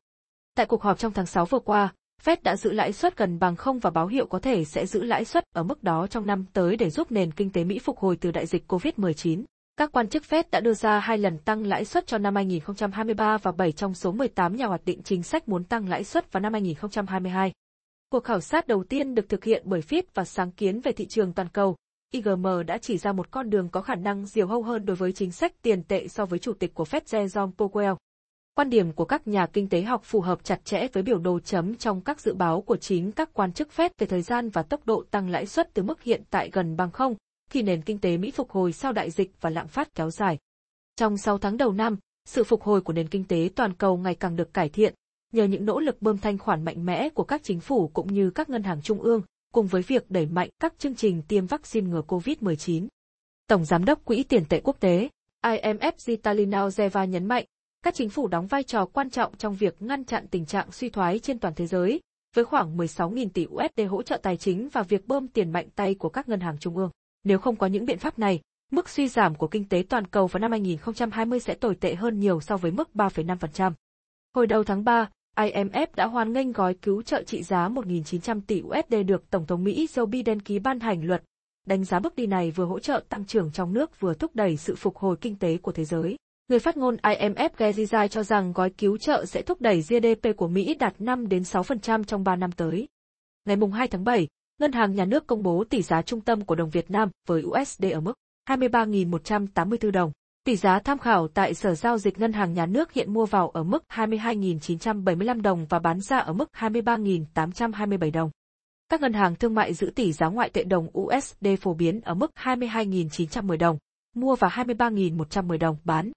Tại 0.55 0.65
cuộc 0.65 0.81
họp 0.81 0.99
trong 0.99 1.13
tháng 1.13 1.25
6 1.25 1.45
vừa 1.45 1.59
qua, 1.59 1.93
Fed 2.23 2.37
đã 2.43 2.55
giữ 2.55 2.71
lãi 2.71 2.93
suất 2.93 3.17
gần 3.17 3.39
bằng 3.39 3.55
không 3.55 3.79
và 3.79 3.89
báo 3.89 4.07
hiệu 4.07 4.25
có 4.25 4.39
thể 4.39 4.65
sẽ 4.65 4.85
giữ 4.85 5.03
lãi 5.03 5.25
suất 5.25 5.43
ở 5.55 5.63
mức 5.63 5.83
đó 5.83 6.07
trong 6.07 6.25
năm 6.25 6.45
tới 6.53 6.77
để 6.77 6.89
giúp 6.89 7.11
nền 7.11 7.31
kinh 7.31 7.49
tế 7.49 7.63
Mỹ 7.63 7.79
phục 7.79 7.99
hồi 7.99 8.17
từ 8.21 8.31
đại 8.31 8.45
dịch 8.45 8.71
COVID-19. 8.71 9.43
Các 9.77 9.91
quan 9.91 10.07
chức 10.07 10.23
Fed 10.29 10.43
đã 10.51 10.59
đưa 10.59 10.73
ra 10.73 10.99
hai 10.99 11.17
lần 11.17 11.37
tăng 11.37 11.67
lãi 11.67 11.85
suất 11.85 12.07
cho 12.07 12.17
năm 12.17 12.35
2023 12.35 13.37
và 13.37 13.51
7 13.51 13.71
trong 13.71 13.93
số 13.93 14.11
18 14.11 14.55
nhà 14.55 14.65
hoạch 14.65 14.85
định 14.85 15.03
chính 15.03 15.23
sách 15.23 15.49
muốn 15.49 15.63
tăng 15.63 15.89
lãi 15.89 16.03
suất 16.03 16.31
vào 16.31 16.41
năm 16.41 16.53
2022. 16.53 17.51
Cuộc 18.09 18.23
khảo 18.23 18.41
sát 18.41 18.67
đầu 18.67 18.83
tiên 18.83 19.15
được 19.15 19.29
thực 19.29 19.43
hiện 19.43 19.61
bởi 19.65 19.81
Fitch 19.81 20.03
và 20.13 20.25
sáng 20.25 20.51
kiến 20.51 20.81
về 20.81 20.91
thị 20.91 21.05
trường 21.05 21.33
toàn 21.33 21.47
cầu. 21.53 21.75
IGM 22.11 22.47
đã 22.67 22.77
chỉ 22.77 22.97
ra 22.97 23.11
một 23.11 23.31
con 23.31 23.49
đường 23.49 23.69
có 23.69 23.81
khả 23.81 23.95
năng 23.95 24.25
diều 24.25 24.47
hâu 24.47 24.63
hơn 24.63 24.85
đối 24.85 24.95
với 24.95 25.11
chính 25.11 25.31
sách 25.31 25.61
tiền 25.61 25.83
tệ 25.83 26.07
so 26.07 26.25
với 26.25 26.39
chủ 26.39 26.53
tịch 26.53 26.73
của 26.73 26.83
Fed 26.83 27.01
Jerome 27.01 27.51
Powell. 27.57 27.95
Quan 28.55 28.69
điểm 28.69 28.91
của 28.91 29.05
các 29.05 29.27
nhà 29.27 29.47
kinh 29.53 29.69
tế 29.69 29.81
học 29.81 30.01
phù 30.03 30.21
hợp 30.21 30.43
chặt 30.43 30.65
chẽ 30.65 30.87
với 30.93 31.03
biểu 31.03 31.19
đồ 31.19 31.39
chấm 31.39 31.75
trong 31.75 32.01
các 32.01 32.21
dự 32.21 32.33
báo 32.33 32.61
của 32.61 32.77
chính 32.77 33.11
các 33.11 33.29
quan 33.33 33.53
chức 33.53 33.67
Fed 33.75 33.89
về 33.97 34.07
thời 34.07 34.21
gian 34.21 34.49
và 34.49 34.63
tốc 34.63 34.85
độ 34.85 35.03
tăng 35.11 35.29
lãi 35.29 35.45
suất 35.45 35.73
từ 35.73 35.83
mức 35.83 36.03
hiện 36.03 36.23
tại 36.29 36.49
gần 36.53 36.75
bằng 36.75 36.91
không, 36.91 37.15
khi 37.49 37.61
nền 37.61 37.81
kinh 37.81 37.99
tế 37.99 38.17
Mỹ 38.17 38.31
phục 38.31 38.51
hồi 38.51 38.73
sau 38.73 38.91
đại 38.91 39.11
dịch 39.11 39.31
và 39.41 39.49
lạm 39.49 39.67
phát 39.67 39.95
kéo 39.95 40.09
dài. 40.09 40.37
Trong 40.95 41.17
6 41.17 41.37
tháng 41.37 41.57
đầu 41.57 41.71
năm, 41.71 41.97
sự 42.25 42.43
phục 42.43 42.61
hồi 42.61 42.81
của 42.81 42.93
nền 42.93 43.07
kinh 43.07 43.23
tế 43.23 43.49
toàn 43.55 43.73
cầu 43.73 43.97
ngày 43.97 44.15
càng 44.15 44.35
được 44.35 44.53
cải 44.53 44.69
thiện, 44.69 44.93
nhờ 45.33 45.43
những 45.43 45.65
nỗ 45.65 45.79
lực 45.79 46.01
bơm 46.01 46.17
thanh 46.17 46.37
khoản 46.37 46.65
mạnh 46.65 46.85
mẽ 46.85 47.09
của 47.09 47.23
các 47.23 47.43
chính 47.43 47.59
phủ 47.59 47.87
cũng 47.87 48.13
như 48.13 48.29
các 48.29 48.49
ngân 48.49 48.63
hàng 48.63 48.81
trung 48.81 49.01
ương, 49.01 49.21
cùng 49.53 49.67
với 49.67 49.81
việc 49.81 50.11
đẩy 50.11 50.25
mạnh 50.25 50.49
các 50.59 50.73
chương 50.79 50.95
trình 50.95 51.21
tiêm 51.27 51.45
vaccine 51.45 51.89
ngừa 51.89 52.01
COVID-19. 52.07 52.87
Tổng 53.47 53.65
Giám 53.65 53.85
đốc 53.85 54.05
Quỹ 54.05 54.23
tiền 54.23 54.45
tệ 54.49 54.61
quốc 54.63 54.79
tế, 54.79 55.09
IMF 55.41 55.91
Zitalina 55.97 56.67
Zeva 56.69 57.05
nhấn 57.05 57.25
mạnh, 57.25 57.45
các 57.85 57.93
chính 57.93 58.09
phủ 58.09 58.27
đóng 58.27 58.47
vai 58.47 58.63
trò 58.63 58.85
quan 58.85 59.09
trọng 59.09 59.37
trong 59.37 59.55
việc 59.55 59.81
ngăn 59.81 60.03
chặn 60.03 60.27
tình 60.27 60.45
trạng 60.45 60.71
suy 60.71 60.89
thoái 60.89 61.19
trên 61.19 61.39
toàn 61.39 61.53
thế 61.55 61.67
giới, 61.67 61.99
với 62.35 62.45
khoảng 62.45 62.77
16.000 62.77 63.29
tỷ 63.29 63.45
USD 63.45 63.81
hỗ 63.89 64.03
trợ 64.03 64.17
tài 64.17 64.37
chính 64.37 64.69
và 64.69 64.83
việc 64.83 65.07
bơm 65.07 65.27
tiền 65.27 65.51
mạnh 65.51 65.67
tay 65.75 65.95
của 65.95 66.09
các 66.09 66.29
ngân 66.29 66.39
hàng 66.39 66.57
trung 66.59 66.77
ương. 66.77 66.89
Nếu 67.23 67.39
không 67.39 67.55
có 67.55 67.67
những 67.67 67.85
biện 67.85 67.99
pháp 67.99 68.19
này, 68.19 68.41
mức 68.71 68.89
suy 68.89 69.07
giảm 69.07 69.35
của 69.35 69.47
kinh 69.47 69.69
tế 69.69 69.83
toàn 69.89 70.07
cầu 70.07 70.27
vào 70.27 70.39
năm 70.39 70.51
2020 70.51 71.39
sẽ 71.39 71.53
tồi 71.53 71.75
tệ 71.75 71.95
hơn 71.95 72.19
nhiều 72.19 72.41
so 72.41 72.57
với 72.57 72.71
mức 72.71 72.89
3,5%. 72.93 73.71
Hồi 74.35 74.47
đầu 74.47 74.63
tháng 74.63 74.83
3, 74.83 75.09
IMF 75.35 75.87
đã 75.95 76.05
hoan 76.07 76.33
nghênh 76.33 76.51
gói 76.51 76.73
cứu 76.73 77.01
trợ 77.01 77.23
trị 77.23 77.43
giá 77.43 77.69
1.900 77.69 78.41
tỷ 78.47 78.61
USD 78.61 78.95
được 79.05 79.29
Tổng 79.29 79.45
thống 79.45 79.63
Mỹ 79.63 79.87
Joe 79.93 80.05
Biden 80.05 80.41
ký 80.41 80.59
ban 80.59 80.79
hành 80.79 81.05
luật, 81.05 81.23
đánh 81.67 81.83
giá 81.83 81.99
bước 81.99 82.15
đi 82.15 82.27
này 82.27 82.51
vừa 82.51 82.65
hỗ 82.65 82.79
trợ 82.79 83.03
tăng 83.09 83.25
trưởng 83.25 83.51
trong 83.51 83.73
nước 83.73 83.99
vừa 83.99 84.13
thúc 84.13 84.35
đẩy 84.35 84.57
sự 84.57 84.75
phục 84.75 84.97
hồi 84.97 85.17
kinh 85.21 85.35
tế 85.35 85.57
của 85.57 85.71
thế 85.71 85.85
giới. 85.85 86.15
Người 86.47 86.59
phát 86.59 86.77
ngôn 86.77 86.95
IMF 86.95 87.49
Gary 87.57 87.83
Zai 87.83 88.07
cho 88.07 88.23
rằng 88.23 88.53
gói 88.53 88.69
cứu 88.69 88.97
trợ 88.97 89.25
sẽ 89.25 89.41
thúc 89.41 89.61
đẩy 89.61 89.81
GDP 89.81 90.37
của 90.37 90.47
Mỹ 90.47 90.75
đạt 90.75 91.01
5 91.01 91.27
đến 91.27 91.41
6% 91.41 92.03
trong 92.03 92.23
3 92.23 92.35
năm 92.35 92.51
tới. 92.51 92.87
Ngày 93.45 93.57
2 93.73 93.87
tháng 93.87 94.03
7, 94.03 94.27
Ngân 94.59 94.71
hàng 94.71 94.95
Nhà 94.95 95.05
nước 95.05 95.27
công 95.27 95.43
bố 95.43 95.63
tỷ 95.69 95.81
giá 95.81 96.01
trung 96.01 96.21
tâm 96.21 96.45
của 96.45 96.55
đồng 96.55 96.69
Việt 96.69 96.91
Nam 96.91 97.09
với 97.27 97.43
USD 97.43 97.85
ở 97.93 97.99
mức 97.99 98.13
23.184 98.49 99.91
đồng. 99.91 100.11
Tỷ 100.43 100.55
giá 100.55 100.79
tham 100.79 100.97
khảo 100.97 101.27
tại 101.27 101.53
Sở 101.53 101.75
Giao 101.75 101.97
dịch 101.97 102.19
Ngân 102.19 102.33
hàng 102.33 102.53
Nhà 102.53 102.65
nước 102.65 102.93
hiện 102.93 103.13
mua 103.13 103.25
vào 103.25 103.49
ở 103.49 103.63
mức 103.63 103.83
22.975 103.89 105.41
đồng 105.41 105.65
và 105.65 105.79
bán 105.79 106.01
ra 106.01 106.17
ở 106.17 106.33
mức 106.33 106.49
23.827 106.57 108.11
đồng. 108.11 108.29
Các 108.89 109.01
ngân 109.01 109.13
hàng 109.13 109.35
thương 109.35 109.55
mại 109.55 109.73
giữ 109.73 109.91
tỷ 109.95 110.13
giá 110.13 110.27
ngoại 110.27 110.49
tệ 110.49 110.63
đồng 110.63 110.87
USD 110.99 111.47
phổ 111.61 111.73
biến 111.73 112.01
ở 112.01 112.13
mức 112.13 112.31
22.910 112.35 113.57
đồng, 113.57 113.77
mua 114.15 114.35
và 114.35 114.47
23.110 114.47 115.57
đồng 115.57 115.77
bán. 115.83 116.11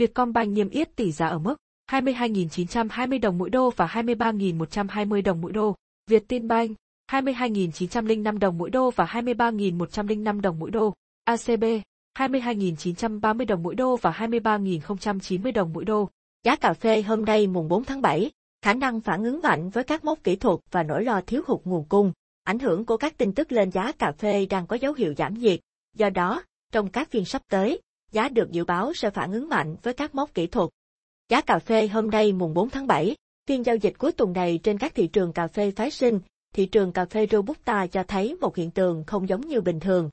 Vietcombank 0.00 0.52
niêm 0.52 0.70
yết 0.70 0.96
tỷ 0.96 1.12
giá 1.12 1.26
ở 1.26 1.38
mức 1.38 1.56
22.920 1.90 3.20
đồng 3.20 3.38
mỗi 3.38 3.50
đô 3.50 3.70
và 3.70 3.86
23.120 3.86 5.22
đồng 5.22 5.40
mỗi 5.40 5.52
đô. 5.52 5.76
Vietinbank 6.06 6.76
22.905 7.12 8.38
đồng 8.38 8.58
mỗi 8.58 8.70
đô 8.70 8.90
và 8.90 9.04
23.105 9.04 10.40
đồng 10.40 10.58
mỗi 10.58 10.70
đô. 10.70 10.94
ACB 11.24 11.64
22.930 12.18 13.46
đồng 13.46 13.62
mỗi 13.62 13.74
đô 13.74 13.96
và 13.96 14.10
23.090 14.10 15.52
đồng 15.52 15.72
mỗi 15.72 15.84
đô. 15.84 16.08
Giá 16.44 16.56
cà 16.56 16.72
phê 16.72 17.02
hôm 17.02 17.24
nay 17.24 17.46
mùng 17.46 17.68
4 17.68 17.84
tháng 17.84 18.02
7, 18.02 18.30
khả 18.62 18.74
năng 18.74 19.00
phản 19.00 19.24
ứng 19.24 19.40
mạnh 19.42 19.70
với 19.70 19.84
các 19.84 20.04
mốc 20.04 20.24
kỹ 20.24 20.36
thuật 20.36 20.58
và 20.70 20.82
nỗi 20.82 21.04
lo 21.04 21.20
thiếu 21.26 21.42
hụt 21.46 21.60
nguồn 21.64 21.84
cung. 21.88 22.12
Ảnh 22.44 22.58
hưởng 22.58 22.86
của 22.86 22.96
các 22.96 23.18
tin 23.18 23.32
tức 23.32 23.52
lên 23.52 23.70
giá 23.70 23.92
cà 23.92 24.12
phê 24.12 24.46
đang 24.46 24.66
có 24.66 24.76
dấu 24.76 24.92
hiệu 24.92 25.14
giảm 25.16 25.34
nhiệt. 25.34 25.60
Do 25.96 26.10
đó, 26.10 26.42
trong 26.72 26.90
các 26.90 27.10
phiên 27.10 27.24
sắp 27.24 27.42
tới, 27.48 27.80
giá 28.12 28.28
được 28.28 28.50
dự 28.50 28.64
báo 28.64 28.92
sẽ 28.94 29.10
phản 29.10 29.32
ứng 29.32 29.48
mạnh 29.48 29.76
với 29.82 29.94
các 29.94 30.14
mốc 30.14 30.34
kỹ 30.34 30.46
thuật. 30.46 30.68
Giá 31.28 31.40
cà 31.40 31.58
phê 31.58 31.88
hôm 31.88 32.10
nay 32.10 32.32
mùng 32.32 32.54
4 32.54 32.70
tháng 32.70 32.86
7, 32.86 33.16
phiên 33.46 33.66
giao 33.66 33.76
dịch 33.76 33.98
cuối 33.98 34.12
tuần 34.12 34.32
này 34.32 34.60
trên 34.62 34.78
các 34.78 34.94
thị 34.94 35.06
trường 35.06 35.32
cà 35.32 35.46
phê 35.46 35.70
phái 35.70 35.90
sinh, 35.90 36.20
thị 36.54 36.66
trường 36.66 36.92
cà 36.92 37.04
phê 37.04 37.26
Robusta 37.30 37.86
cho 37.86 38.02
thấy 38.02 38.36
một 38.40 38.56
hiện 38.56 38.70
tượng 38.70 39.04
không 39.04 39.28
giống 39.28 39.40
như 39.40 39.60
bình 39.60 39.80
thường. 39.80 40.10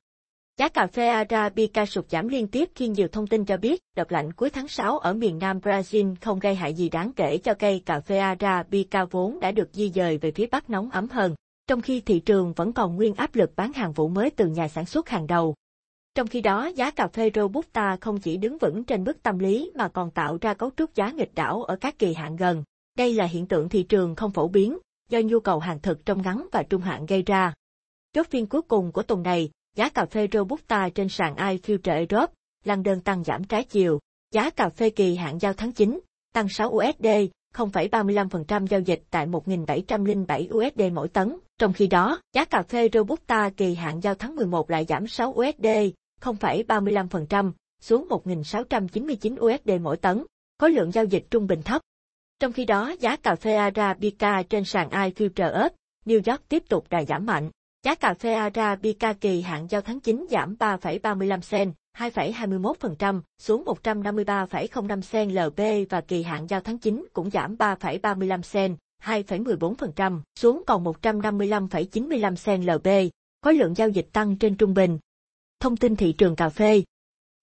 Giá 0.57 0.69
cà 0.69 0.87
phê 0.87 1.07
Arabica 1.07 1.85
sụt 1.85 2.09
giảm 2.09 2.27
liên 2.27 2.47
tiếp 2.47 2.69
khi 2.75 2.87
nhiều 2.87 3.07
thông 3.07 3.27
tin 3.27 3.45
cho 3.45 3.57
biết 3.57 3.81
đợt 3.95 4.11
lạnh 4.11 4.33
cuối 4.33 4.49
tháng 4.49 4.67
6 4.67 4.97
ở 4.97 5.13
miền 5.13 5.37
nam 5.39 5.59
Brazil 5.59 6.15
không 6.21 6.39
gây 6.39 6.55
hại 6.55 6.73
gì 6.73 6.89
đáng 6.89 7.11
kể 7.15 7.37
cho 7.37 7.53
cây 7.53 7.81
cà 7.85 7.99
phê 7.99 8.17
Arabica 8.17 9.05
vốn 9.05 9.39
đã 9.39 9.51
được 9.51 9.69
di 9.73 9.89
dời 9.89 10.17
về 10.17 10.31
phía 10.31 10.45
bắc 10.45 10.69
nóng 10.69 10.89
ấm 10.89 11.09
hơn, 11.09 11.35
trong 11.67 11.81
khi 11.81 12.01
thị 12.01 12.19
trường 12.19 12.53
vẫn 12.53 12.73
còn 12.73 12.95
nguyên 12.95 13.13
áp 13.13 13.35
lực 13.35 13.55
bán 13.55 13.73
hàng 13.73 13.93
vụ 13.93 14.07
mới 14.07 14.29
từ 14.29 14.47
nhà 14.47 14.67
sản 14.67 14.85
xuất 14.85 15.09
hàng 15.09 15.27
đầu. 15.27 15.55
Trong 16.17 16.27
khi 16.27 16.41
đó, 16.41 16.65
giá 16.75 16.91
cà 16.91 17.07
phê 17.07 17.31
Robusta 17.35 17.97
không 18.01 18.19
chỉ 18.19 18.37
đứng 18.37 18.57
vững 18.57 18.83
trên 18.83 19.03
mức 19.03 19.23
tâm 19.23 19.39
lý 19.39 19.71
mà 19.75 19.87
còn 19.87 20.11
tạo 20.11 20.37
ra 20.41 20.53
cấu 20.53 20.71
trúc 20.77 20.95
giá 20.95 21.11
nghịch 21.11 21.35
đảo 21.35 21.63
ở 21.63 21.75
các 21.75 21.99
kỳ 21.99 22.13
hạn 22.13 22.35
gần. 22.35 22.63
Đây 22.97 23.13
là 23.13 23.25
hiện 23.25 23.47
tượng 23.47 23.69
thị 23.69 23.83
trường 23.83 24.15
không 24.15 24.31
phổ 24.31 24.47
biến, 24.47 24.77
do 25.09 25.19
nhu 25.19 25.39
cầu 25.39 25.59
hàng 25.59 25.79
thực 25.79 26.05
trong 26.05 26.21
ngắn 26.21 26.47
và 26.51 26.63
trung 26.63 26.81
hạn 26.81 27.05
gây 27.05 27.23
ra. 27.23 27.53
Chốt 28.13 28.27
phiên 28.29 28.45
cuối 28.45 28.61
cùng 28.61 28.91
của 28.91 29.03
tuần 29.03 29.23
này, 29.23 29.49
giá 29.75 29.89
cà 29.89 30.05
phê 30.05 30.27
Robusta 30.31 30.89
trên 30.89 31.09
sàn 31.09 31.35
iFuture 31.35 31.95
Europe, 31.97 32.33
lăn 32.63 32.83
đơn 32.83 33.01
tăng 33.01 33.23
giảm 33.23 33.43
trái 33.43 33.63
chiều. 33.63 33.99
Giá 34.33 34.49
cà 34.49 34.69
phê 34.69 34.89
kỳ 34.89 35.15
hạn 35.15 35.37
giao 35.41 35.53
tháng 35.53 35.71
9, 35.71 35.99
tăng 36.33 36.49
6 36.49 36.69
USD, 36.69 37.07
0,35% 37.53 38.67
giao 38.67 38.79
dịch 38.79 39.03
tại 39.09 39.27
1.707 39.27 40.57
USD 40.57 40.93
mỗi 40.93 41.07
tấn. 41.07 41.37
Trong 41.59 41.73
khi 41.73 41.87
đó, 41.87 42.21
giá 42.33 42.45
cà 42.45 42.63
phê 42.63 42.89
Robusta 42.93 43.49
kỳ 43.57 43.75
hạn 43.75 43.99
giao 44.03 44.15
tháng 44.15 44.35
11 44.35 44.69
lại 44.69 44.85
giảm 44.89 45.07
6 45.07 45.29
USD, 45.29 45.67
0,35%, 46.21 47.51
xuống 47.81 48.07
1.699 48.09 49.55
USD 49.55 49.81
mỗi 49.81 49.97
tấn. 49.97 50.23
Khối 50.59 50.71
lượng 50.71 50.91
giao 50.91 51.05
dịch 51.05 51.25
trung 51.31 51.47
bình 51.47 51.61
thấp. 51.61 51.81
Trong 52.39 52.53
khi 52.53 52.65
đó, 52.65 52.95
giá 52.99 53.15
cà 53.15 53.35
phê 53.35 53.55
Arabica 53.55 54.43
trên 54.43 54.63
sàn 54.65 54.89
iFuture 54.89 55.69
New 56.05 56.21
York 56.31 56.49
tiếp 56.49 56.63
tục 56.69 56.85
đà 56.89 57.03
giảm 57.03 57.25
mạnh. 57.25 57.49
Giá 57.83 57.95
cà 57.95 58.13
phê 58.13 58.33
Arabica 58.33 59.13
kỳ 59.13 59.41
hạn 59.41 59.67
giao 59.69 59.81
tháng 59.81 59.99
9 59.99 60.25
giảm 60.29 60.55
3,35 60.59 61.41
cent, 61.49 61.73
2,21% 61.97 63.21
xuống 63.41 63.63
153,05 63.83 65.01
cent 65.11 65.31
LB 65.31 65.89
và 65.89 66.01
kỳ 66.01 66.23
hạn 66.23 66.47
giao 66.49 66.61
tháng 66.61 66.77
9 66.77 67.05
cũng 67.13 67.29
giảm 67.29 67.55
3,35 67.55 68.41
cent, 68.53 68.77
2,14% 69.03 70.21
xuống 70.35 70.63
còn 70.67 70.83
155,95 70.83 72.35
cent 72.45 72.63
LB. 72.63 72.87
Khối 73.41 73.53
lượng 73.53 73.73
giao 73.75 73.89
dịch 73.89 74.07
tăng 74.13 74.35
trên 74.35 74.55
trung 74.55 74.73
bình. 74.73 74.99
Thông 75.59 75.77
tin 75.77 75.95
thị 75.95 76.13
trường 76.13 76.35
cà 76.35 76.49
phê. 76.49 76.83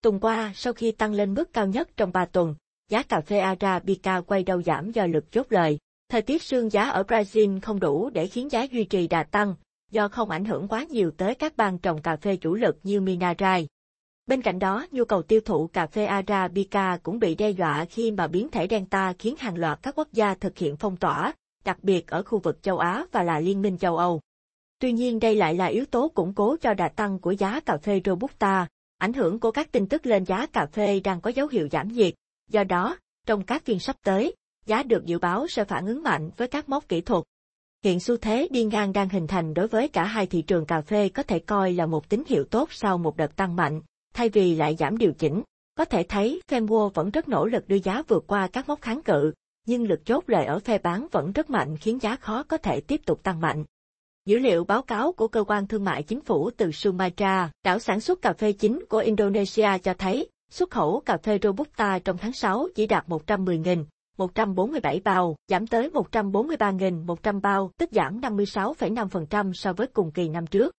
Tuần 0.02 0.21
qua, 0.21 0.52
sau 0.54 0.73
khi 0.73 0.92
tăng 0.92 1.12
lên 1.12 1.35
mức 1.35 1.52
cao 1.52 1.66
nhất 1.66 1.88
trong 1.97 2.12
3 2.12 2.25
tuần, 2.25 2.54
giá 2.88 3.02
cà 3.02 3.21
phê 3.21 3.38
Arabica 3.38 4.21
quay 4.21 4.42
đầu 4.42 4.62
giảm 4.62 4.92
do 4.92 5.06
lực 5.06 5.33
chốt 5.33 5.47
lời. 5.50 5.78
Thời 6.09 6.23
tiết 6.23 6.42
sương 6.42 6.73
giá 6.73 6.88
ở 6.88 7.02
Brazil 7.02 7.61
không 7.61 7.80
đủ 7.80 8.11
để 8.11 8.26
khiến 8.26 8.49
giá 8.50 8.62
duy 8.62 8.85
trì 8.85 9.09
đà 9.09 9.23
tăng, 9.23 9.54
do 9.90 10.09
không 10.09 10.30
ảnh 10.30 10.44
hưởng 10.44 10.68
quá 10.68 10.85
nhiều 10.85 11.11
tới 11.11 11.35
các 11.35 11.56
bang 11.56 11.78
trồng 11.78 12.02
cà 12.02 12.16
phê 12.16 12.37
chủ 12.37 12.54
lực 12.54 12.76
như 12.83 13.00
Minas 13.00 13.37
Gerais. 13.38 13.66
Bên 14.26 14.42
cạnh 14.42 14.59
đó, 14.59 14.87
nhu 14.90 15.04
cầu 15.04 15.23
tiêu 15.23 15.40
thụ 15.44 15.66
cà 15.66 15.87
phê 15.87 16.04
Arabica 16.04 16.99
cũng 17.02 17.18
bị 17.18 17.35
đe 17.35 17.50
dọa 17.50 17.85
khi 17.85 18.11
mà 18.11 18.26
biến 18.26 18.49
thể 18.49 18.66
Delta 18.71 19.12
khiến 19.18 19.35
hàng 19.38 19.56
loạt 19.56 19.78
các 19.83 19.99
quốc 19.99 20.09
gia 20.12 20.35
thực 20.35 20.59
hiện 20.59 20.76
phong 20.76 20.97
tỏa, 20.97 21.33
đặc 21.64 21.78
biệt 21.83 22.06
ở 22.06 22.23
khu 22.23 22.38
vực 22.38 22.62
châu 22.62 22.78
Á 22.78 23.04
và 23.12 23.23
là 23.23 23.40
Liên 23.40 23.62
minh 23.62 23.78
châu 23.78 23.97
Âu. 23.97 24.21
Tuy 24.78 24.93
nhiên 24.93 25.21
đây 25.21 25.35
lại 25.35 25.54
là 25.54 25.66
yếu 25.66 25.85
tố 25.85 26.09
củng 26.09 26.35
cố 26.35 26.57
cho 26.61 26.75
đà 26.75 26.88
tăng 26.88 27.19
của 27.19 27.33
giá 27.33 27.61
cà 27.61 27.76
phê 27.76 28.00
Robusta, 28.04 28.66
ảnh 28.99 29.12
hưởng 29.12 29.40
của 29.40 29.50
các 29.50 29.73
tin 29.73 29.88
tức 29.88 30.07
lên 30.07 30.25
giá 30.25 30.47
cà 30.47 30.66
phê 30.66 31.00
đang 31.00 31.21
có 31.21 31.31
dấu 31.31 31.49
hiệu 31.49 31.69
giảm 31.73 31.88
nhiệt. 31.88 32.14
Do 32.50 32.64
đó, 32.64 32.97
trong 33.26 33.45
các 33.45 33.64
phiên 33.64 33.78
sắp 33.78 33.97
tới, 34.04 34.35
giá 34.66 34.83
được 34.83 35.04
dự 35.04 35.19
báo 35.19 35.47
sẽ 35.49 35.64
phản 35.64 35.87
ứng 35.87 36.02
mạnh 36.02 36.31
với 36.37 36.49
các 36.49 36.69
mốc 36.69 36.88
kỹ 36.88 37.00
thuật. 37.00 37.25
Hiện 37.85 38.00
xu 38.00 38.16
thế 38.16 38.49
đi 38.50 38.64
ngang 38.64 38.93
đang 38.93 39.09
hình 39.09 39.26
thành 39.26 39.54
đối 39.54 39.69
với 39.69 39.88
cả 39.88 40.04
hai 40.04 40.26
thị 40.26 40.43
trường 40.43 40.66
cà 40.66 40.81
phê 40.81 41.09
có 41.09 41.23
thể 41.23 41.38
coi 41.38 41.73
là 41.73 41.87
một 41.87 42.09
tín 42.09 42.23
hiệu 42.26 42.45
tốt 42.45 42.73
sau 42.73 42.99
một 42.99 43.16
đợt 43.16 43.37
tăng 43.37 43.57
mạnh, 43.57 43.81
thay 44.14 44.28
vì 44.28 44.54
lại 44.54 44.76
giảm 44.78 44.99
điều 44.99 45.12
chỉnh. 45.12 45.43
Có 45.75 45.85
thể 45.85 46.02
thấy 46.09 46.40
Fenwall 46.49 46.88
vẫn 46.88 47.11
rất 47.11 47.28
nỗ 47.28 47.47
lực 47.47 47.69
đưa 47.69 47.76
giá 47.76 48.02
vượt 48.09 48.25
qua 48.26 48.49
các 48.52 48.69
mốc 48.69 48.81
kháng 48.81 49.02
cự, 49.02 49.33
nhưng 49.66 49.88
lực 49.88 50.07
chốt 50.07 50.25
lời 50.26 50.45
ở 50.45 50.59
phe 50.59 50.78
bán 50.78 51.07
vẫn 51.12 51.33
rất 51.33 51.50
mạnh 51.50 51.76
khiến 51.76 51.99
giá 52.02 52.16
khó 52.16 52.43
có 52.43 52.57
thể 52.57 52.81
tiếp 52.81 53.00
tục 53.07 53.23
tăng 53.23 53.40
mạnh. 53.40 53.64
Dữ 54.28 54.38
liệu 54.38 54.64
báo 54.64 54.83
cáo 54.83 55.12
của 55.12 55.28
cơ 55.28 55.45
quan 55.45 55.66
thương 55.66 55.85
mại 55.85 56.02
chính 56.02 56.21
phủ 56.21 56.50
từ 56.57 56.73
Sumatra, 56.73 57.50
đảo 57.64 57.78
sản 57.78 58.00
xuất 58.00 58.23
cà 58.23 58.33
phê 58.33 58.52
chính 58.52 58.85
của 58.88 58.99
Indonesia 58.99 59.78
cho 59.83 59.95
thấy, 59.95 60.28
xuất 60.50 60.71
khẩu 60.71 61.00
cà 61.00 61.16
phê 61.16 61.38
Robusta 61.43 61.99
trong 61.99 62.19
tháng 62.19 62.33
6 62.33 62.69
chỉ 62.75 62.87
đạt 62.87 63.09
110.000, 63.09 63.85
147 64.19 65.00
bao, 65.04 65.37
giảm 65.49 65.66
tới 65.66 65.90
143.100 65.90 67.40
bao, 67.40 67.71
tức 67.78 67.88
giảm 67.93 68.21
56,5% 68.21 69.52
so 69.52 69.73
với 69.73 69.87
cùng 69.87 70.11
kỳ 70.11 70.28
năm 70.28 70.47
trước. 70.47 70.73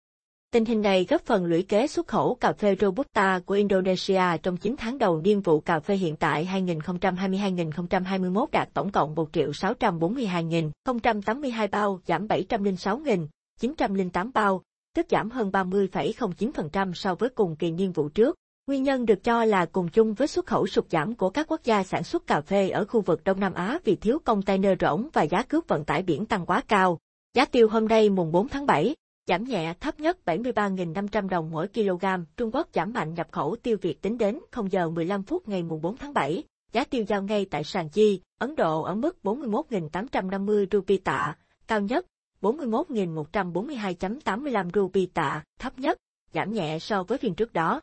Tình 0.56 0.66
hình 0.66 0.82
này 0.82 1.06
góp 1.10 1.22
phần 1.22 1.46
lũy 1.46 1.64
kế 1.64 1.88
xuất 1.88 2.08
khẩu 2.08 2.36
cà 2.36 2.54
phê 2.54 2.76
Robusta 2.80 3.40
của 3.46 3.54
Indonesia 3.54 4.22
trong 4.44 4.58
9 4.58 4.76
tháng 4.78 4.98
đầu 4.98 5.22
niên 5.22 5.42
vụ 5.42 5.60
cà 5.60 5.80
phê 5.80 5.96
hiện 5.96 6.16
tại 6.16 6.50
2020-2021 6.54 8.46
đạt 8.52 8.70
tổng 8.74 8.92
cộng 8.92 9.16
1.642.082 9.16 11.68
bao, 11.72 12.00
giảm 12.08 12.28
706.908 12.28 14.32
bao, 14.34 14.62
tức 14.96 15.06
giảm 15.10 15.32
hơn 15.32 15.52
30,09% 15.52 16.94
so 16.94 17.16
với 17.16 17.30
cùng 17.30 17.56
kỳ 17.56 17.72
niên 17.72 17.92
vụ 17.92 18.10
trước. 18.10 18.36
Nguyên 18.68 18.84
nhân 18.84 19.06
được 19.06 19.24
cho 19.24 19.46
là 19.46 19.66
cùng 19.66 19.88
chung 19.88 20.14
với 20.14 20.28
xuất 20.28 20.46
khẩu 20.46 20.68
sụt 20.68 20.86
giảm 20.90 21.16
của 21.16 21.30
các 21.30 21.48
quốc 21.48 21.62
gia 21.64 21.84
sản 21.84 22.04
xuất 22.04 22.28
cà 22.28 22.42
phê 22.42 22.70
ở 22.70 22.86
khu 22.86 23.02
vực 23.02 23.24
Đông 23.24 23.40
Nam 23.40 23.54
Á 23.54 23.80
vì 23.84 23.96
thiếu 23.96 24.20
container 24.26 24.72
rỗng 24.80 25.10
và 25.14 25.24
giá 25.24 25.44
cước 25.44 25.68
vận 25.68 25.86
tải 25.86 26.04
biển 26.04 26.26
tăng 26.26 26.46
quá 26.46 26.62
cao. 26.68 27.00
Giá 27.34 27.46
tiêu 27.46 27.70
hôm 27.70 27.88
nay 27.88 28.10
mùng 28.10 28.32
4 28.32 28.48
tháng 28.48 28.66
7, 28.66 28.96
giảm 29.28 29.44
nhẹ 29.44 29.74
thấp 29.80 30.00
nhất 30.00 30.18
73.500 30.26 31.30
đồng 31.30 31.52
mỗi 31.52 31.68
kg. 31.68 32.06
Trung 32.38 32.52
Quốc 32.54 32.68
giảm 32.74 32.94
mạnh 32.94 33.14
nhập 33.14 33.28
khẩu 33.32 33.56
tiêu 33.64 33.78
Việt 33.82 34.02
tính 34.02 34.18
đến 34.18 34.40
0 34.52 34.72
giờ 34.72 34.90
15 34.90 35.24
phút 35.24 35.48
ngày 35.48 35.64
4 35.64 35.98
tháng 35.98 36.14
7. 36.14 36.44
Giá 36.72 36.84
tiêu 36.84 37.04
giao 37.08 37.24
ngay 37.24 37.46
tại 37.46 37.64
sàn 37.64 37.90
chi, 37.90 38.22
Ấn 38.40 38.56
Độ 38.56 38.82
ở 38.82 38.96
mức 38.96 39.18
41.850 39.24 40.66
rupee 40.72 40.98
tạ, 41.04 41.36
cao 41.68 41.82
nhất 41.82 42.06
41.142.85 42.42 44.70
rupee 44.74 45.06
tạ, 45.14 45.44
thấp 45.60 45.80
nhất, 45.80 45.98
giảm 46.34 46.54
nhẹ 46.54 46.80
so 46.80 47.04
với 47.04 47.18
phiên 47.18 47.36
trước 47.36 47.54
đó. 47.54 47.82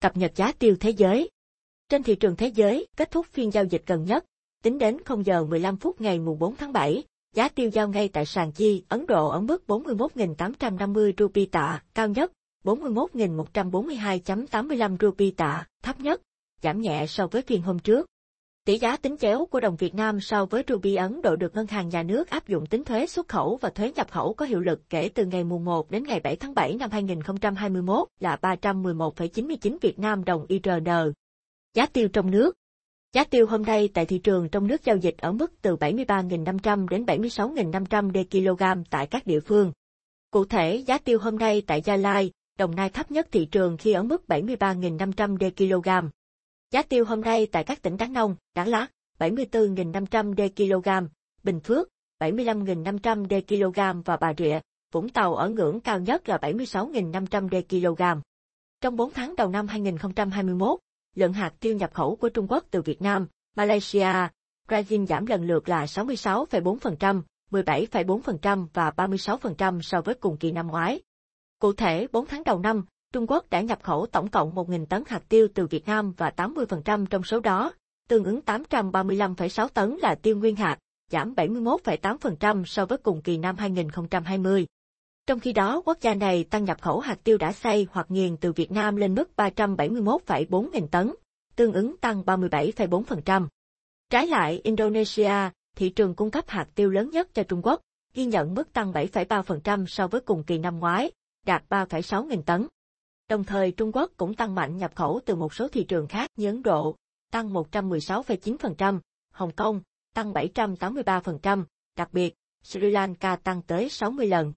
Cập 0.00 0.16
nhật 0.16 0.32
giá 0.34 0.52
tiêu 0.52 0.76
thế 0.80 0.90
giới 0.90 1.30
Trên 1.88 2.02
thị 2.02 2.14
trường 2.14 2.36
thế 2.36 2.46
giới, 2.46 2.86
kết 2.96 3.10
thúc 3.10 3.26
phiên 3.26 3.50
giao 3.50 3.64
dịch 3.64 3.82
gần 3.86 4.04
nhất, 4.04 4.24
tính 4.62 4.78
đến 4.78 5.04
0 5.04 5.26
giờ 5.26 5.44
15 5.44 5.76
phút 5.76 6.00
ngày 6.00 6.18
4 6.18 6.56
tháng 6.56 6.72
7, 6.72 7.04
giá 7.36 7.48
tiêu 7.48 7.70
giao 7.72 7.88
ngay 7.88 8.08
tại 8.08 8.26
sàn 8.26 8.52
chi 8.52 8.84
Ấn 8.88 9.06
Độ 9.06 9.28
ở 9.28 9.40
mức 9.40 9.64
41.850 9.66 11.12
rupee 11.18 11.46
tạ, 11.52 11.82
cao 11.94 12.08
nhất 12.08 12.32
41.142.85 12.64 14.96
rupee 15.00 15.30
tạ, 15.36 15.66
thấp 15.82 16.00
nhất, 16.00 16.22
giảm 16.62 16.80
nhẹ 16.80 17.06
so 17.06 17.26
với 17.26 17.42
phiên 17.42 17.62
hôm 17.62 17.78
trước. 17.78 18.06
Tỷ 18.64 18.78
giá 18.78 18.96
tính 18.96 19.16
chéo 19.16 19.46
của 19.46 19.60
đồng 19.60 19.76
Việt 19.76 19.94
Nam 19.94 20.20
so 20.20 20.44
với 20.44 20.64
rupee 20.68 20.94
Ấn 20.94 21.22
Độ 21.22 21.36
được 21.36 21.54
Ngân 21.54 21.66
hàng 21.66 21.88
Nhà 21.88 22.02
nước 22.02 22.30
áp 22.30 22.48
dụng 22.48 22.66
tính 22.66 22.84
thuế 22.84 23.06
xuất 23.06 23.28
khẩu 23.28 23.56
và 23.56 23.70
thuế 23.70 23.92
nhập 23.92 24.10
khẩu 24.10 24.34
có 24.34 24.46
hiệu 24.46 24.60
lực 24.60 24.90
kể 24.90 25.10
từ 25.14 25.24
ngày 25.24 25.44
mùng 25.44 25.64
1 25.64 25.90
đến 25.90 26.04
ngày 26.04 26.20
7 26.20 26.36
tháng 26.36 26.54
7 26.54 26.76
năm 26.76 26.90
2021 26.90 28.08
là 28.20 28.38
311,99 28.42 29.78
Việt 29.80 29.98
Nam 29.98 30.24
đồng 30.24 30.46
IRN. 30.48 30.88
Giá 31.74 31.86
tiêu 31.86 32.08
trong 32.08 32.30
nước 32.30 32.56
Giá 33.16 33.24
tiêu 33.24 33.46
hôm 33.46 33.62
nay 33.62 33.88
tại 33.94 34.06
thị 34.06 34.18
trường 34.18 34.48
trong 34.48 34.66
nước 34.66 34.84
giao 34.84 34.96
dịch 34.96 35.14
ở 35.18 35.32
mức 35.32 35.52
từ 35.62 35.76
73.500 35.76 36.88
đến 36.88 37.04
76.500 37.04 38.10
đê 38.10 38.24
kg 38.30 38.82
tại 38.90 39.06
các 39.06 39.26
địa 39.26 39.40
phương. 39.40 39.72
Cụ 40.30 40.44
thể, 40.44 40.76
giá 40.76 40.98
tiêu 40.98 41.18
hôm 41.18 41.38
nay 41.38 41.62
tại 41.66 41.82
Gia 41.84 41.96
Lai, 41.96 42.30
Đồng 42.58 42.74
Nai 42.74 42.90
thấp 42.90 43.10
nhất 43.10 43.28
thị 43.32 43.44
trường 43.44 43.76
khi 43.76 43.92
ở 43.92 44.02
mức 44.02 44.24
73.500 44.28 45.36
đê 45.36 45.50
kg. 45.50 45.88
Giá 46.70 46.82
tiêu 46.82 47.04
hôm 47.04 47.20
nay 47.20 47.46
tại 47.52 47.64
các 47.64 47.82
tỉnh 47.82 47.96
Đắk 47.96 48.10
Nông, 48.10 48.36
Đắk 48.54 48.68
Lắk, 48.68 48.90
74.500 49.18 50.34
đê 50.34 50.48
kg, 50.48 50.88
Bình 51.42 51.60
Phước, 51.60 51.88
75.500 52.20 53.26
đê 53.26 53.40
kg 53.40 54.02
và 54.04 54.16
Bà 54.16 54.34
Rịa, 54.38 54.60
Vũng 54.92 55.08
Tàu 55.08 55.34
ở 55.34 55.48
ngưỡng 55.48 55.80
cao 55.80 56.00
nhất 56.00 56.28
là 56.28 56.36
76.500 56.36 57.48
đê 57.48 57.62
kg. 57.62 58.02
Trong 58.80 58.96
4 58.96 59.12
tháng 59.12 59.36
đầu 59.36 59.48
năm 59.48 59.68
2021, 59.68 60.78
lượng 61.16 61.32
hạt 61.32 61.52
tiêu 61.60 61.76
nhập 61.76 61.94
khẩu 61.94 62.16
của 62.16 62.28
Trung 62.28 62.46
Quốc 62.48 62.64
từ 62.70 62.82
Việt 62.82 63.02
Nam, 63.02 63.26
Malaysia, 63.56 64.12
Brazil 64.68 65.06
giảm 65.06 65.26
lần 65.26 65.46
lượt 65.46 65.68
là 65.68 65.84
66,4%, 65.84 67.22
17,4% 67.50 68.66
và 68.74 68.90
36% 68.90 69.80
so 69.80 70.00
với 70.00 70.14
cùng 70.14 70.36
kỳ 70.36 70.52
năm 70.52 70.66
ngoái. 70.66 71.00
Cụ 71.60 71.72
thể, 71.72 72.06
4 72.12 72.26
tháng 72.26 72.42
đầu 72.44 72.58
năm, 72.58 72.84
Trung 73.12 73.26
Quốc 73.28 73.50
đã 73.50 73.60
nhập 73.60 73.82
khẩu 73.82 74.06
tổng 74.06 74.28
cộng 74.28 74.54
1.000 74.54 74.86
tấn 74.86 75.02
hạt 75.06 75.22
tiêu 75.28 75.48
từ 75.54 75.66
Việt 75.66 75.86
Nam 75.86 76.12
và 76.16 76.32
80% 76.36 77.06
trong 77.06 77.22
số 77.22 77.40
đó, 77.40 77.72
tương 78.08 78.24
ứng 78.24 78.40
835,6 78.46 79.68
tấn 79.68 79.96
là 80.02 80.14
tiêu 80.14 80.36
nguyên 80.36 80.56
hạt, 80.56 80.78
giảm 81.10 81.34
71,8% 81.34 82.64
so 82.64 82.86
với 82.86 82.98
cùng 82.98 83.22
kỳ 83.22 83.38
năm 83.38 83.56
2020. 83.56 84.66
Trong 85.26 85.40
khi 85.40 85.52
đó, 85.52 85.82
quốc 85.84 85.98
gia 86.00 86.14
này 86.14 86.44
tăng 86.44 86.64
nhập 86.64 86.82
khẩu 86.82 87.00
hạt 87.00 87.18
tiêu 87.24 87.38
đã 87.38 87.52
xay 87.52 87.86
hoặc 87.90 88.10
nghiền 88.10 88.36
từ 88.36 88.52
Việt 88.52 88.72
Nam 88.72 88.96
lên 88.96 89.14
mức 89.14 89.30
371,4 89.36 90.70
nghìn 90.70 90.88
tấn, 90.88 91.12
tương 91.56 91.72
ứng 91.72 91.96
tăng 91.96 92.22
37,4%. 92.22 93.48
Trái 94.10 94.26
lại, 94.26 94.60
Indonesia, 94.64 95.50
thị 95.76 95.88
trường 95.90 96.14
cung 96.14 96.30
cấp 96.30 96.44
hạt 96.48 96.68
tiêu 96.74 96.90
lớn 96.90 97.10
nhất 97.10 97.28
cho 97.34 97.42
Trung 97.42 97.62
Quốc, 97.62 97.80
ghi 98.14 98.24
nhận 98.24 98.54
mức 98.54 98.72
tăng 98.72 98.92
7,3% 98.92 99.86
so 99.86 100.06
với 100.06 100.20
cùng 100.20 100.44
kỳ 100.44 100.58
năm 100.58 100.78
ngoái, 100.78 101.10
đạt 101.46 101.64
3,6 101.68 102.26
nghìn 102.26 102.42
tấn. 102.42 102.66
Đồng 103.28 103.44
thời 103.44 103.72
Trung 103.72 103.92
Quốc 103.92 104.12
cũng 104.16 104.34
tăng 104.34 104.54
mạnh 104.54 104.76
nhập 104.76 104.92
khẩu 104.94 105.20
từ 105.26 105.34
một 105.34 105.54
số 105.54 105.68
thị 105.68 105.84
trường 105.84 106.06
khác 106.06 106.30
như 106.36 106.46
Ấn 106.46 106.62
Độ, 106.62 106.96
tăng 107.30 107.52
116,9%, 107.52 109.00
Hồng 109.32 109.52
Kông, 109.52 109.80
tăng 110.14 110.32
783%, 110.32 111.64
đặc 111.96 112.12
biệt, 112.12 112.34
Sri 112.62 112.90
Lanka 112.90 113.36
tăng 113.36 113.62
tới 113.62 113.88
60 113.88 114.26
lần. 114.26 114.52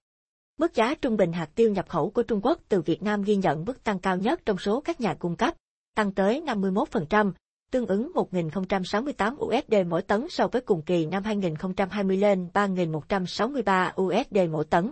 Mức 0.60 0.74
giá 0.74 0.94
trung 0.94 1.16
bình 1.16 1.32
hạt 1.32 1.48
tiêu 1.54 1.70
nhập 1.70 1.88
khẩu 1.88 2.10
của 2.10 2.22
Trung 2.22 2.40
Quốc 2.42 2.60
từ 2.68 2.80
Việt 2.80 3.02
Nam 3.02 3.22
ghi 3.22 3.36
nhận 3.36 3.64
mức 3.64 3.84
tăng 3.84 3.98
cao 3.98 4.16
nhất 4.16 4.40
trong 4.44 4.58
số 4.58 4.80
các 4.80 5.00
nhà 5.00 5.14
cung 5.14 5.36
cấp, 5.36 5.54
tăng 5.96 6.12
tới 6.12 6.42
51%, 6.46 7.32
tương 7.70 7.86
ứng 7.86 8.12
1.068 8.14 9.36
USD 9.36 9.88
mỗi 9.88 10.02
tấn 10.02 10.26
so 10.28 10.46
với 10.46 10.62
cùng 10.62 10.82
kỳ 10.82 11.06
năm 11.06 11.24
2020 11.24 12.16
lên 12.16 12.48
3.163 12.54 13.90
USD 14.02 14.50
mỗi 14.50 14.64
tấn. 14.64 14.90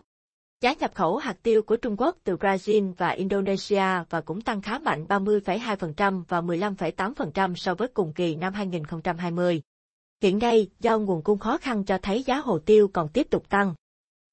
Giá 0.61 0.75
nhập 0.81 0.95
khẩu 0.95 1.17
hạt 1.17 1.37
tiêu 1.43 1.63
của 1.63 1.77
Trung 1.77 1.97
Quốc 1.99 2.17
từ 2.25 2.37
Brazil 2.37 2.93
và 2.97 3.09
Indonesia 3.09 4.05
và 4.11 4.21
cũng 4.21 4.41
tăng 4.41 4.63
khá 4.63 4.79
mạnh 4.79 5.05
30,2% 5.09 6.23
và 6.29 6.41
15,8% 6.41 7.55
so 7.55 7.75
với 7.75 7.89
cùng 7.89 8.13
kỳ 8.13 8.37
năm 8.37 8.53
2020. 8.53 9.63
Hiện 10.23 10.39
nay, 10.39 10.71
do 10.81 10.99
nguồn 10.99 11.23
cung 11.23 11.39
khó 11.39 11.59
khăn 11.59 11.85
cho 11.85 11.99
thấy 12.03 12.23
giá 12.23 12.37
hồ 12.39 12.59
tiêu 12.59 12.89
còn 12.89 13.09
tiếp 13.09 13.27
tục 13.31 13.49
tăng. 13.49 13.75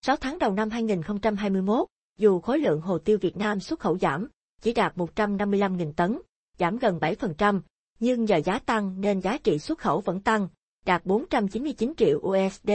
6 0.05 0.15
tháng 0.15 0.39
đầu 0.39 0.53
năm 0.53 0.69
2021, 0.69 1.85
dù 2.17 2.39
khối 2.39 2.59
lượng 2.59 2.81
hồ 2.81 2.97
tiêu 2.97 3.17
Việt 3.21 3.37
Nam 3.37 3.59
xuất 3.59 3.79
khẩu 3.79 3.97
giảm, 3.97 4.27
chỉ 4.61 4.73
đạt 4.73 4.97
155.000 4.97 5.93
tấn, 5.93 6.19
giảm 6.59 6.77
gần 6.77 6.99
7%, 6.99 7.61
nhưng 7.99 8.25
nhờ 8.25 8.37
giá 8.37 8.59
tăng 8.59 9.01
nên 9.01 9.19
giá 9.21 9.37
trị 9.37 9.59
xuất 9.59 9.79
khẩu 9.79 10.01
vẫn 10.01 10.21
tăng, 10.21 10.47
đạt 10.85 11.05
499 11.05 11.93
triệu 11.97 12.19
USD, 12.19 12.71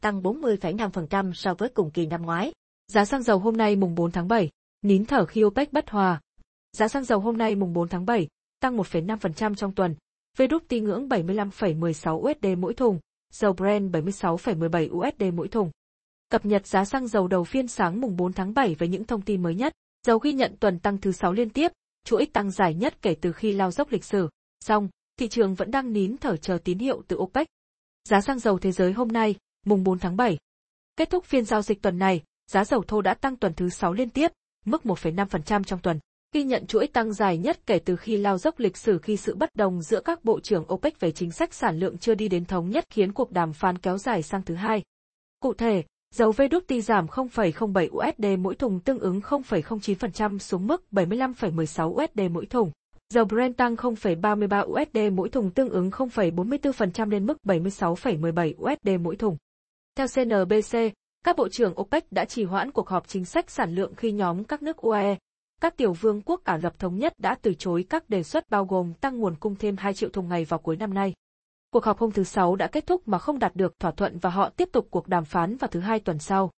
tăng 0.00 0.22
40,5% 0.22 1.32
so 1.32 1.54
với 1.54 1.68
cùng 1.68 1.90
kỳ 1.90 2.06
năm 2.06 2.22
ngoái. 2.22 2.52
Giá 2.88 3.04
xăng 3.04 3.22
dầu 3.22 3.38
hôm 3.38 3.56
nay 3.56 3.76
mùng 3.76 3.94
4 3.94 4.10
tháng 4.10 4.28
7, 4.28 4.50
nín 4.82 5.04
thở 5.04 5.24
khi 5.24 5.44
OPEC 5.44 5.72
bất 5.72 5.90
hòa. 5.90 6.20
Giá 6.72 6.88
xăng 6.88 7.04
dầu 7.04 7.20
hôm 7.20 7.38
nay 7.38 7.54
mùng 7.54 7.72
4 7.72 7.88
tháng 7.88 8.06
7, 8.06 8.28
tăng 8.60 8.76
1,5% 8.76 9.54
trong 9.54 9.74
tuần, 9.74 9.94
về 10.36 10.46
đúc 10.46 10.62
ngưỡng 10.70 11.08
75,16 11.08 12.30
USD 12.30 12.58
mỗi 12.58 12.74
thùng, 12.74 12.98
dầu 13.32 13.52
Brent 13.52 13.92
76,17 13.92 15.08
USD 15.08 15.34
mỗi 15.34 15.48
thùng. 15.48 15.70
Cập 16.30 16.46
nhật 16.46 16.66
giá 16.66 16.84
xăng 16.84 17.06
dầu 17.06 17.28
đầu 17.28 17.44
phiên 17.44 17.68
sáng 17.68 18.00
mùng 18.00 18.16
4 18.16 18.32
tháng 18.32 18.54
7 18.54 18.74
với 18.74 18.88
những 18.88 19.04
thông 19.04 19.22
tin 19.22 19.42
mới 19.42 19.54
nhất. 19.54 19.72
Dầu 20.06 20.18
ghi 20.18 20.32
nhận 20.32 20.56
tuần 20.60 20.78
tăng 20.78 20.98
thứ 20.98 21.12
6 21.12 21.32
liên 21.32 21.50
tiếp, 21.50 21.72
chuỗi 22.04 22.26
tăng 22.26 22.50
dài 22.50 22.74
nhất 22.74 23.02
kể 23.02 23.14
từ 23.20 23.32
khi 23.32 23.52
lao 23.52 23.70
dốc 23.70 23.92
lịch 23.92 24.04
sử. 24.04 24.28
Song, 24.64 24.88
thị 25.16 25.28
trường 25.28 25.54
vẫn 25.54 25.70
đang 25.70 25.92
nín 25.92 26.16
thở 26.16 26.36
chờ 26.36 26.58
tín 26.64 26.78
hiệu 26.78 27.02
từ 27.08 27.16
OPEC. 27.16 27.46
Giá 28.08 28.20
xăng 28.20 28.38
dầu 28.38 28.58
thế 28.58 28.72
giới 28.72 28.92
hôm 28.92 29.08
nay, 29.08 29.34
mùng 29.66 29.84
4 29.84 29.98
tháng 29.98 30.16
7. 30.16 30.38
Kết 30.96 31.10
thúc 31.10 31.24
phiên 31.24 31.44
giao 31.44 31.62
dịch 31.62 31.82
tuần 31.82 31.98
này, 31.98 32.22
giá 32.50 32.64
dầu 32.64 32.82
thô 32.88 33.00
đã 33.00 33.14
tăng 33.14 33.36
tuần 33.36 33.54
thứ 33.54 33.68
6 33.68 33.92
liên 33.92 34.10
tiếp, 34.10 34.32
mức 34.64 34.82
1,5% 34.84 35.62
trong 35.64 35.80
tuần. 35.80 35.98
Ghi 36.32 36.44
nhận 36.44 36.66
chuỗi 36.66 36.86
tăng 36.86 37.12
dài 37.12 37.38
nhất 37.38 37.66
kể 37.66 37.78
từ 37.78 37.96
khi 37.96 38.16
lao 38.16 38.38
dốc 38.38 38.58
lịch 38.58 38.76
sử 38.76 38.98
khi 38.98 39.16
sự 39.16 39.34
bất 39.34 39.50
đồng 39.54 39.82
giữa 39.82 40.00
các 40.00 40.24
bộ 40.24 40.40
trưởng 40.40 40.72
OPEC 40.72 41.00
về 41.00 41.12
chính 41.12 41.30
sách 41.30 41.54
sản 41.54 41.78
lượng 41.78 41.98
chưa 41.98 42.14
đi 42.14 42.28
đến 42.28 42.44
thống 42.44 42.70
nhất 42.70 42.84
khiến 42.90 43.12
cuộc 43.12 43.30
đàm 43.32 43.52
phán 43.52 43.78
kéo 43.78 43.98
dài 43.98 44.22
sang 44.22 44.42
thứ 44.42 44.54
hai. 44.54 44.82
Cụ 45.40 45.54
thể, 45.54 45.84
dầu 46.14 46.30
WT 46.30 46.80
giảm 46.80 47.06
0,07 47.06 47.88
USD 47.90 48.40
mỗi 48.40 48.54
thùng 48.54 48.80
tương 48.80 48.98
ứng 48.98 49.20
0,09% 49.20 50.38
xuống 50.38 50.66
mức 50.66 50.84
75,16 50.92 51.88
USD 51.88 52.20
mỗi 52.30 52.46
thùng. 52.46 52.70
Dầu 53.14 53.24
Brent 53.24 53.56
tăng 53.56 53.74
0,33 53.74 54.66
USD 54.66 55.12
mỗi 55.12 55.28
thùng 55.28 55.50
tương 55.50 55.68
ứng 55.68 55.90
0,44% 55.90 57.10
lên 57.10 57.26
mức 57.26 57.36
76,17 57.44 58.54
USD 58.54 59.00
mỗi 59.00 59.16
thùng. 59.16 59.36
Theo 59.94 60.06
CNBC, 60.14 60.76
các 61.24 61.36
bộ 61.36 61.48
trưởng 61.48 61.80
OPEC 61.80 62.12
đã 62.12 62.24
trì 62.24 62.44
hoãn 62.44 62.70
cuộc 62.70 62.88
họp 62.88 63.08
chính 63.08 63.24
sách 63.24 63.50
sản 63.50 63.74
lượng 63.74 63.94
khi 63.94 64.12
nhóm 64.12 64.44
các 64.44 64.62
nước 64.62 64.76
UAE, 64.76 65.16
các 65.60 65.76
tiểu 65.76 65.92
vương 65.92 66.22
quốc 66.22 66.44
Ả 66.44 66.58
Rập 66.58 66.78
Thống 66.78 66.98
Nhất 66.98 67.12
đã 67.18 67.34
từ 67.42 67.54
chối 67.54 67.84
các 67.90 68.10
đề 68.10 68.22
xuất 68.22 68.50
bao 68.50 68.64
gồm 68.64 68.94
tăng 68.94 69.18
nguồn 69.18 69.34
cung 69.34 69.56
thêm 69.56 69.76
2 69.76 69.94
triệu 69.94 70.10
thùng 70.10 70.28
ngày 70.28 70.44
vào 70.44 70.58
cuối 70.58 70.76
năm 70.76 70.94
nay. 70.94 71.14
Cuộc 71.72 71.84
họp 71.84 71.98
hôm 71.98 72.10
thứ 72.10 72.24
Sáu 72.24 72.56
đã 72.56 72.66
kết 72.66 72.86
thúc 72.86 73.08
mà 73.08 73.18
không 73.18 73.38
đạt 73.38 73.56
được 73.56 73.78
thỏa 73.78 73.90
thuận 73.90 74.18
và 74.18 74.30
họ 74.30 74.48
tiếp 74.48 74.68
tục 74.72 74.88
cuộc 74.90 75.08
đàm 75.08 75.24
phán 75.24 75.56
vào 75.56 75.68
thứ 75.68 75.80
hai 75.80 76.00
tuần 76.00 76.18
sau. 76.18 76.50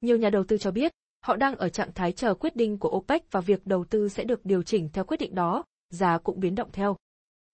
Nhiều 0.00 0.16
nhà 0.16 0.30
đầu 0.30 0.44
tư 0.44 0.58
cho 0.58 0.70
biết, 0.70 0.92
họ 1.24 1.36
đang 1.36 1.56
ở 1.56 1.68
trạng 1.68 1.92
thái 1.92 2.12
chờ 2.12 2.34
quyết 2.34 2.56
định 2.56 2.78
của 2.78 2.88
OPEC 2.88 3.32
và 3.32 3.40
việc 3.40 3.66
đầu 3.66 3.84
tư 3.84 4.08
sẽ 4.08 4.24
được 4.24 4.44
điều 4.44 4.62
chỉnh 4.62 4.88
theo 4.92 5.04
quyết 5.04 5.20
định 5.20 5.34
đó, 5.34 5.64
giá 5.90 6.18
cũng 6.18 6.40
biến 6.40 6.54
động 6.54 6.68
theo. 6.72 6.96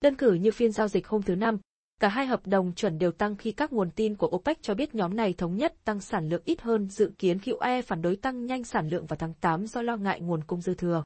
Đơn 0.01 0.15
cử 0.15 0.33
như 0.33 0.51
phiên 0.51 0.73
giao 0.73 0.89
dịch 0.89 1.09
hôm 1.09 1.23
thứ 1.23 1.35
Năm, 1.35 1.59
cả 2.01 2.09
hai 2.09 2.27
hợp 2.27 2.47
đồng 2.47 2.73
chuẩn 2.75 2.99
đều 2.99 3.13
tăng 3.13 3.37
khi 3.37 3.53
các 3.53 3.73
nguồn 3.73 3.91
tin 3.91 4.15
của 4.15 4.27
OPEC 4.27 4.63
cho 4.63 4.75
biết 4.75 4.95
nhóm 4.95 5.17
này 5.17 5.33
thống 5.33 5.57
nhất 5.57 5.75
tăng 5.85 6.01
sản 6.01 6.29
lượng 6.29 6.43
ít 6.45 6.61
hơn 6.61 6.89
dự 6.91 7.13
kiến 7.19 7.39
khi 7.39 7.53
UE 7.53 7.83
phản 7.83 8.03
đối 8.03 8.17
tăng 8.17 8.47
nhanh 8.47 8.65
sản 8.65 8.89
lượng 8.89 9.07
vào 9.07 9.17
tháng 9.17 9.35
8 9.35 9.67
do 9.67 9.83
lo 9.83 9.97
ngại 9.97 10.21
nguồn 10.21 10.45
cung 10.45 10.61
dư 10.61 10.75
thừa. 10.75 11.03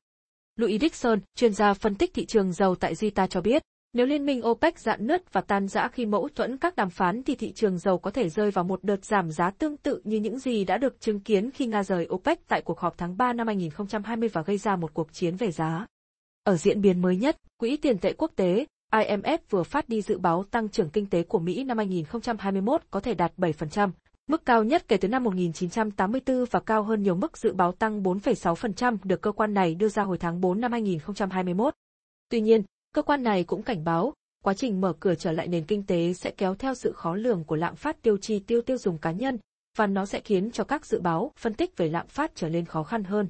Louis 0.56 0.80
Dixon, 0.80 1.20
chuyên 1.34 1.52
gia 1.52 1.74
phân 1.74 1.94
tích 1.94 2.14
thị 2.14 2.26
trường 2.26 2.52
dầu 2.52 2.74
tại 2.74 2.94
Zita 2.94 3.26
cho 3.26 3.40
biết, 3.40 3.62
nếu 3.94 4.06
liên 4.06 4.26
minh 4.26 4.46
OPEC 4.46 4.78
dạn 4.78 5.06
nứt 5.06 5.32
và 5.32 5.40
tan 5.40 5.68
rã 5.68 5.88
khi 5.88 6.06
mâu 6.06 6.28
thuẫn 6.34 6.56
các 6.56 6.76
đàm 6.76 6.90
phán 6.90 7.22
thì 7.22 7.34
thị 7.34 7.52
trường 7.52 7.78
dầu 7.78 7.98
có 7.98 8.10
thể 8.10 8.28
rơi 8.28 8.50
vào 8.50 8.64
một 8.64 8.84
đợt 8.84 9.04
giảm 9.04 9.30
giá 9.30 9.50
tương 9.50 9.76
tự 9.76 10.00
như 10.04 10.16
những 10.16 10.38
gì 10.38 10.64
đã 10.64 10.78
được 10.78 11.00
chứng 11.00 11.20
kiến 11.20 11.50
khi 11.50 11.66
Nga 11.66 11.82
rời 11.82 12.08
OPEC 12.14 12.48
tại 12.48 12.62
cuộc 12.62 12.80
họp 12.80 12.98
tháng 12.98 13.16
3 13.16 13.32
năm 13.32 13.46
2020 13.46 14.28
và 14.28 14.42
gây 14.42 14.58
ra 14.58 14.76
một 14.76 14.94
cuộc 14.94 15.12
chiến 15.12 15.36
về 15.36 15.50
giá. 15.50 15.86
Ở 16.44 16.56
diễn 16.56 16.80
biến 16.80 17.02
mới 17.02 17.16
nhất, 17.16 17.36
Quỹ 17.56 17.76
tiền 17.76 17.98
tệ 17.98 18.12
quốc 18.12 18.30
tế, 18.36 18.66
IMF 18.92 19.38
vừa 19.50 19.62
phát 19.62 19.88
đi 19.88 20.02
dự 20.02 20.18
báo 20.18 20.44
tăng 20.50 20.68
trưởng 20.68 20.90
kinh 20.90 21.06
tế 21.06 21.22
của 21.22 21.38
Mỹ 21.38 21.64
năm 21.64 21.78
2021 21.78 22.82
có 22.90 23.00
thể 23.00 23.14
đạt 23.14 23.32
7%, 23.36 23.90
mức 24.28 24.44
cao 24.44 24.64
nhất 24.64 24.84
kể 24.88 24.96
từ 24.96 25.08
năm 25.08 25.24
1984 25.24 26.44
và 26.50 26.60
cao 26.60 26.82
hơn 26.82 27.02
nhiều 27.02 27.14
mức 27.14 27.38
dự 27.38 27.52
báo 27.52 27.72
tăng 27.72 28.02
4,6% 28.02 28.96
được 29.04 29.20
cơ 29.22 29.32
quan 29.32 29.54
này 29.54 29.74
đưa 29.74 29.88
ra 29.88 30.02
hồi 30.02 30.18
tháng 30.18 30.40
4 30.40 30.60
năm 30.60 30.72
2021. 30.72 31.74
Tuy 32.28 32.40
nhiên, 32.40 32.62
cơ 32.92 33.02
quan 33.02 33.22
này 33.22 33.44
cũng 33.44 33.62
cảnh 33.62 33.84
báo, 33.84 34.12
quá 34.42 34.54
trình 34.54 34.80
mở 34.80 34.92
cửa 35.00 35.14
trở 35.14 35.32
lại 35.32 35.48
nền 35.48 35.64
kinh 35.64 35.86
tế 35.86 36.12
sẽ 36.12 36.30
kéo 36.30 36.54
theo 36.54 36.74
sự 36.74 36.92
khó 36.92 37.14
lường 37.14 37.44
của 37.44 37.56
lạm 37.56 37.76
phát 37.76 38.02
tiêu 38.02 38.16
chi 38.16 38.38
tiêu 38.38 38.62
tiêu 38.62 38.78
dùng 38.78 38.98
cá 38.98 39.10
nhân, 39.10 39.38
và 39.76 39.86
nó 39.86 40.06
sẽ 40.06 40.20
khiến 40.20 40.50
cho 40.50 40.64
các 40.64 40.86
dự 40.86 41.00
báo, 41.00 41.32
phân 41.36 41.54
tích 41.54 41.76
về 41.76 41.88
lạm 41.88 42.06
phát 42.06 42.32
trở 42.34 42.48
nên 42.48 42.64
khó 42.64 42.82
khăn 42.82 43.04
hơn. 43.04 43.28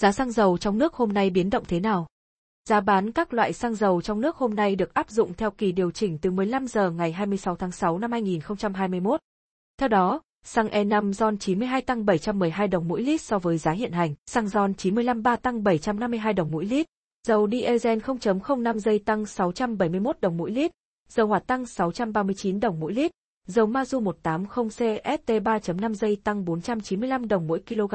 Giá 0.00 0.12
xăng 0.12 0.32
dầu 0.32 0.58
trong 0.58 0.78
nước 0.78 0.94
hôm 0.94 1.12
nay 1.12 1.30
biến 1.30 1.50
động 1.50 1.64
thế 1.68 1.80
nào? 1.80 2.06
Giá 2.68 2.80
bán 2.80 3.12
các 3.12 3.34
loại 3.34 3.52
xăng 3.52 3.74
dầu 3.74 4.02
trong 4.02 4.20
nước 4.20 4.36
hôm 4.36 4.54
nay 4.54 4.76
được 4.76 4.94
áp 4.94 5.10
dụng 5.10 5.34
theo 5.34 5.50
kỳ 5.50 5.72
điều 5.72 5.90
chỉnh 5.90 6.18
từ 6.18 6.30
15 6.30 6.66
giờ 6.66 6.90
ngày 6.90 7.12
26 7.12 7.56
tháng 7.56 7.72
6 7.72 7.98
năm 7.98 8.12
2021. 8.12 9.20
Theo 9.78 9.88
đó, 9.88 10.20
xăng 10.44 10.68
E5 10.68 11.12
RON 11.12 11.38
92 11.38 11.82
tăng 11.82 12.06
712 12.06 12.68
đồng 12.68 12.88
mỗi 12.88 13.02
lít 13.02 13.20
so 13.20 13.38
với 13.38 13.58
giá 13.58 13.72
hiện 13.72 13.92
hành, 13.92 14.14
xăng 14.26 14.48
RON 14.48 14.74
95 14.74 15.22
3 15.22 15.36
tăng 15.36 15.64
752 15.64 16.32
đồng 16.32 16.50
mỗi 16.50 16.64
lít, 16.64 16.86
dầu 17.26 17.48
diesel 17.50 17.98
0.05 17.98 18.78
giây 18.78 18.98
tăng 18.98 19.26
671 19.26 20.20
đồng 20.20 20.36
mỗi 20.36 20.50
lít, 20.50 20.70
dầu 21.08 21.26
hỏa 21.26 21.38
tăng 21.38 21.66
639 21.66 22.60
đồng 22.60 22.80
mỗi 22.80 22.92
lít, 22.92 23.10
dầu 23.46 23.66
Mazu 23.66 24.00
180 24.00 24.68
CST 24.68 25.30
3.5 25.30 25.94
giây 25.94 26.16
tăng 26.24 26.44
495 26.44 27.28
đồng 27.28 27.46
mỗi 27.46 27.62
kg. 27.68 27.94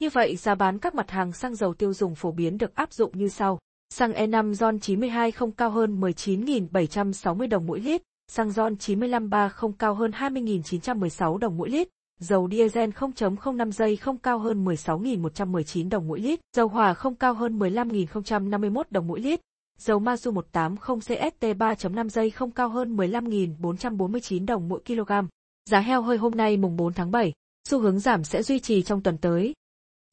Như 0.00 0.08
vậy 0.12 0.36
giá 0.36 0.54
bán 0.54 0.78
các 0.78 0.94
mặt 0.94 1.10
hàng 1.10 1.32
xăng 1.32 1.54
dầu 1.54 1.74
tiêu 1.74 1.92
dùng 1.92 2.14
phổ 2.14 2.32
biến 2.32 2.58
được 2.58 2.74
áp 2.74 2.92
dụng 2.92 3.18
như 3.18 3.28
sau. 3.28 3.58
Xăng 3.90 4.12
E5 4.12 4.54
RON 4.54 4.80
92 4.80 5.30
không 5.30 5.52
cao 5.52 5.70
hơn 5.70 6.00
19.760 6.00 7.48
đồng 7.48 7.66
mỗi 7.66 7.80
lít, 7.80 8.02
xăng 8.28 8.50
RON 8.50 8.76
95 8.76 9.30
3 9.30 9.48
không 9.48 9.72
cao 9.72 9.94
hơn 9.94 10.10
20.916 10.10 11.38
đồng 11.38 11.56
mỗi 11.56 11.70
lít, 11.70 11.88
dầu 12.18 12.48
diesel 12.50 12.90
0.05 12.90 13.70
giây 13.70 13.96
không 13.96 14.18
cao 14.18 14.38
hơn 14.38 14.64
16.119 14.64 15.90
đồng 15.90 16.08
mỗi 16.08 16.20
lít, 16.20 16.40
dầu 16.56 16.68
hỏa 16.68 16.94
không 16.94 17.14
cao 17.14 17.34
hơn 17.34 17.58
15.051 17.58 18.82
đồng 18.90 19.06
mỗi 19.06 19.20
lít, 19.20 19.40
dầu 19.78 20.00
Mazu 20.00 20.32
180 20.32 21.00
CST 21.00 21.44
3.5 21.44 22.08
giây 22.08 22.30
không 22.30 22.50
cao 22.50 22.68
hơn 22.68 22.96
15.449 22.96 24.46
đồng 24.46 24.68
mỗi 24.68 24.80
kg. 24.86 25.12
Giá 25.70 25.80
heo 25.80 26.02
hơi 26.02 26.16
hôm 26.16 26.32
nay 26.32 26.56
mùng 26.56 26.76
4 26.76 26.92
tháng 26.92 27.10
7, 27.10 27.32
xu 27.68 27.80
hướng 27.80 27.98
giảm 27.98 28.24
sẽ 28.24 28.42
duy 28.42 28.60
trì 28.60 28.82
trong 28.82 29.02
tuần 29.02 29.18
tới. 29.18 29.54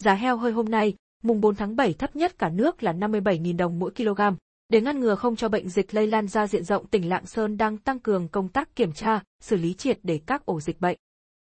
Giá 0.04 0.14
heo 0.14 0.38
hơi 0.38 0.52
hôm 0.52 0.70
nay, 0.70 0.94
mùng 1.24 1.42
4 1.42 1.56
tháng 1.56 1.76
7 1.76 1.94
thấp 1.94 2.16
nhất 2.16 2.38
cả 2.38 2.50
nước 2.50 2.84
là 2.84 2.94
57.000 2.94 3.58
đồng 3.58 3.80
mỗi 3.80 3.92
kg. 3.92 4.22
Để 4.70 4.82
ngăn 4.82 5.00
ngừa 5.00 5.16
không 5.16 5.36
cho 5.36 5.50
bệnh 5.50 5.70
dịch 5.70 5.94
lây 5.94 6.08
lan 6.08 6.28
ra 6.28 6.48
diện 6.48 6.64
rộng 6.64 6.88
tỉnh 6.88 7.10
Lạng 7.10 7.26
Sơn 7.26 7.58
đang 7.58 7.78
tăng 7.78 8.00
cường 8.00 8.28
công 8.28 8.48
tác 8.48 8.76
kiểm 8.76 8.92
tra, 8.92 9.24
xử 9.42 9.56
lý 9.56 9.74
triệt 9.74 10.00
để 10.04 10.20
các 10.26 10.46
ổ 10.46 10.60
dịch 10.60 10.82
bệnh. 10.82 10.98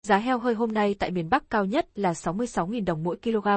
Giá 0.03 0.17
heo 0.17 0.39
hơi 0.39 0.55
hôm 0.55 0.73
nay 0.73 0.95
tại 0.99 1.11
miền 1.11 1.31
Bắc 1.31 1.51
cao 1.51 1.65
nhất 1.65 1.99
là 1.99 2.13
66.000 2.13 2.85
đồng 2.85 3.03
mỗi 3.03 3.17
kg. 3.17 3.49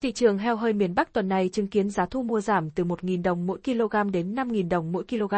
Thị 0.00 0.12
trường 0.12 0.38
heo 0.38 0.56
hơi 0.56 0.72
miền 0.72 0.94
Bắc 0.94 1.12
tuần 1.12 1.28
này 1.28 1.48
chứng 1.48 1.68
kiến 1.68 1.90
giá 1.90 2.06
thu 2.06 2.22
mua 2.22 2.40
giảm 2.40 2.70
từ 2.70 2.84
1.000 2.84 3.22
đồng 3.22 3.46
mỗi 3.46 3.60
kg 3.64 4.10
đến 4.12 4.34
5.000 4.34 4.68
đồng 4.68 4.92
mỗi 4.92 5.04
kg. 5.04 5.34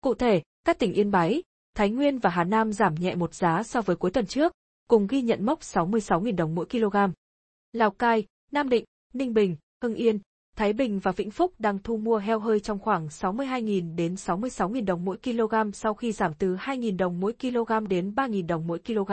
Cụ 0.00 0.14
thể, 0.14 0.42
các 0.64 0.78
tỉnh 0.78 0.92
Yên 0.92 1.10
Bái, 1.10 1.42
Thái 1.76 1.90
Nguyên 1.90 2.18
và 2.18 2.30
Hà 2.30 2.44
Nam 2.44 2.72
giảm 2.72 2.94
nhẹ 2.94 3.14
một 3.14 3.34
giá 3.34 3.62
so 3.62 3.82
với 3.82 3.96
cuối 3.96 4.10
tuần 4.10 4.26
trước, 4.26 4.52
cùng 4.88 5.06
ghi 5.06 5.22
nhận 5.22 5.46
mốc 5.46 5.60
66.000 5.60 6.36
đồng 6.36 6.54
mỗi 6.54 6.66
kg. 6.66 6.96
Lào 7.72 7.90
Cai, 7.90 8.26
Nam 8.52 8.68
Định, 8.68 8.84
Ninh 9.12 9.34
Bình, 9.34 9.56
Hưng 9.82 9.94
Yên, 9.94 10.18
Thái 10.56 10.72
Bình 10.72 10.98
và 10.98 11.12
Vĩnh 11.12 11.30
Phúc 11.30 11.52
đang 11.58 11.78
thu 11.78 11.96
mua 11.96 12.18
heo 12.18 12.38
hơi 12.38 12.60
trong 12.60 12.78
khoảng 12.78 13.06
62.000 13.06 13.96
đến 13.96 14.14
66.000 14.14 14.84
đồng 14.84 15.04
mỗi 15.04 15.16
kg 15.16 15.72
sau 15.72 15.94
khi 15.94 16.12
giảm 16.12 16.34
từ 16.34 16.56
2.000 16.56 16.96
đồng 16.96 17.20
mỗi 17.20 17.32
kg 17.32 17.88
đến 17.88 18.12
3.000 18.16 18.46
đồng 18.46 18.66
mỗi 18.66 18.78
kg. 18.78 19.12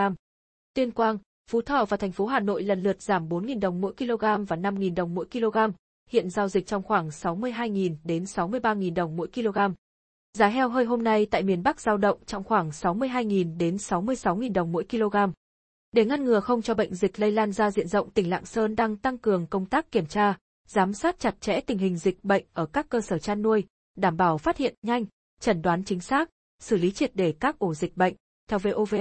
Tuyên 0.74 0.92
Quang, 0.92 1.18
Phú 1.50 1.62
Thọ 1.62 1.86
và 1.86 1.98
thành 1.98 2.12
phố 2.12 2.26
Hà 2.26 2.40
Nội 2.40 2.64
lần 2.64 2.84
lượt 2.84 3.02
giảm 3.02 3.30
4.000 3.30 3.60
đồng 3.60 3.82
mỗi 3.82 3.94
kg 3.94 4.46
và 4.48 4.56
5.000 4.56 4.96
đồng 4.96 5.16
mỗi 5.16 5.26
kg, 5.32 5.58
hiện 6.10 6.30
giao 6.30 6.48
dịch 6.48 6.68
trong 6.68 6.84
khoảng 6.84 7.10
62.000 7.10 7.96
đến 8.04 8.24
63.000 8.24 8.94
đồng 8.94 9.16
mỗi 9.16 9.28
kg. 9.28 9.58
Giá 10.34 10.48
heo 10.48 10.70
hơi 10.70 10.86
hôm 10.86 11.04
nay 11.04 11.28
tại 11.32 11.44
miền 11.44 11.64
Bắc 11.64 11.82
giao 11.82 11.98
động 11.98 12.20
trong 12.26 12.44
khoảng 12.44 12.70
62.000 12.70 13.58
đến 13.58 13.76
66.000 13.76 14.54
đồng 14.54 14.72
mỗi 14.72 14.86
kg. 14.92 15.16
Để 15.92 16.06
ngăn 16.06 16.24
ngừa 16.24 16.40
không 16.40 16.62
cho 16.62 16.74
bệnh 16.74 16.96
dịch 16.96 17.20
lây 17.20 17.32
lan 17.32 17.52
ra 17.52 17.72
diện 17.72 17.88
rộng 17.88 18.10
tỉnh 18.10 18.30
Lạng 18.30 18.46
Sơn 18.46 18.76
đang 18.76 18.98
tăng 18.98 19.18
cường 19.18 19.48
công 19.48 19.66
tác 19.66 19.92
kiểm 19.92 20.06
tra, 20.06 20.38
giám 20.68 20.94
sát 20.94 21.20
chặt 21.20 21.42
chẽ 21.42 21.62
tình 21.62 21.78
hình 21.78 21.98
dịch 21.98 22.24
bệnh 22.24 22.46
ở 22.54 22.66
các 22.66 22.90
cơ 22.90 23.02
sở 23.02 23.18
chăn 23.18 23.42
nuôi, 23.42 23.64
đảm 23.96 24.18
bảo 24.18 24.38
phát 24.38 24.58
hiện 24.58 24.76
nhanh, 24.82 25.06
chẩn 25.42 25.62
đoán 25.62 25.84
chính 25.84 26.00
xác, 26.00 26.30
xử 26.60 26.78
lý 26.78 26.92
triệt 26.92 27.12
để 27.14 27.34
các 27.40 27.60
ổ 27.60 27.74
dịch 27.74 27.98
bệnh, 27.98 28.14
theo 28.48 28.60
VOV. 28.60 28.96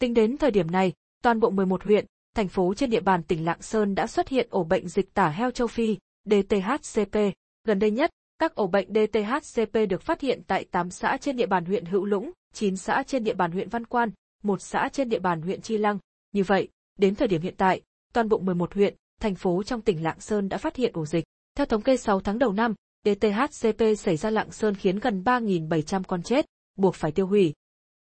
Tính 0.00 0.14
đến 0.14 0.36
thời 0.36 0.50
điểm 0.50 0.70
này, 0.70 0.92
toàn 1.22 1.40
bộ 1.40 1.50
11 1.50 1.84
huyện, 1.84 2.06
thành 2.34 2.48
phố 2.48 2.74
trên 2.74 2.90
địa 2.90 3.00
bàn 3.00 3.22
tỉnh 3.22 3.44
Lạng 3.44 3.62
Sơn 3.62 3.94
đã 3.94 4.06
xuất 4.06 4.28
hiện 4.28 4.48
ổ 4.50 4.64
bệnh 4.64 4.88
dịch 4.88 5.14
tả 5.14 5.28
heo 5.28 5.50
châu 5.50 5.66
Phi, 5.66 5.96
DTHCP. 6.24 7.16
Gần 7.64 7.78
đây 7.78 7.90
nhất, 7.90 8.10
các 8.38 8.54
ổ 8.54 8.66
bệnh 8.66 8.88
DTHCP 8.88 9.74
được 9.88 10.02
phát 10.02 10.20
hiện 10.20 10.42
tại 10.46 10.64
8 10.70 10.90
xã 10.90 11.16
trên 11.20 11.36
địa 11.36 11.46
bàn 11.46 11.64
huyện 11.64 11.84
Hữu 11.84 12.04
Lũng, 12.04 12.30
9 12.54 12.76
xã 12.76 13.02
trên 13.06 13.24
địa 13.24 13.34
bàn 13.34 13.52
huyện 13.52 13.68
Văn 13.68 13.86
Quan, 13.86 14.10
một 14.42 14.62
xã 14.62 14.88
trên 14.92 15.08
địa 15.08 15.18
bàn 15.18 15.42
huyện 15.42 15.60
Chi 15.60 15.76
Lăng. 15.76 15.98
Như 16.32 16.44
vậy, 16.44 16.68
đến 16.98 17.14
thời 17.14 17.28
điểm 17.28 17.42
hiện 17.42 17.54
tại, 17.56 17.82
toàn 18.12 18.28
bộ 18.28 18.38
11 18.38 18.74
huyện, 18.74 18.94
thành 19.20 19.34
phố 19.34 19.62
trong 19.62 19.82
tỉnh 19.82 20.02
Lạng 20.02 20.20
Sơn 20.20 20.48
đã 20.48 20.58
phát 20.58 20.76
hiện 20.76 20.92
ổ 20.94 21.06
dịch. 21.06 21.24
Theo 21.54 21.66
thống 21.66 21.82
kê 21.82 21.96
6 21.96 22.20
tháng 22.20 22.38
đầu 22.38 22.52
năm, 22.52 22.74
DTHCP 23.04 23.82
xảy 23.98 24.16
ra 24.16 24.30
Lạng 24.30 24.52
Sơn 24.52 24.74
khiến 24.74 24.98
gần 24.98 25.22
3.700 25.24 26.02
con 26.02 26.22
chết, 26.22 26.46
buộc 26.76 26.94
phải 26.94 27.12
tiêu 27.12 27.26
hủy. 27.26 27.52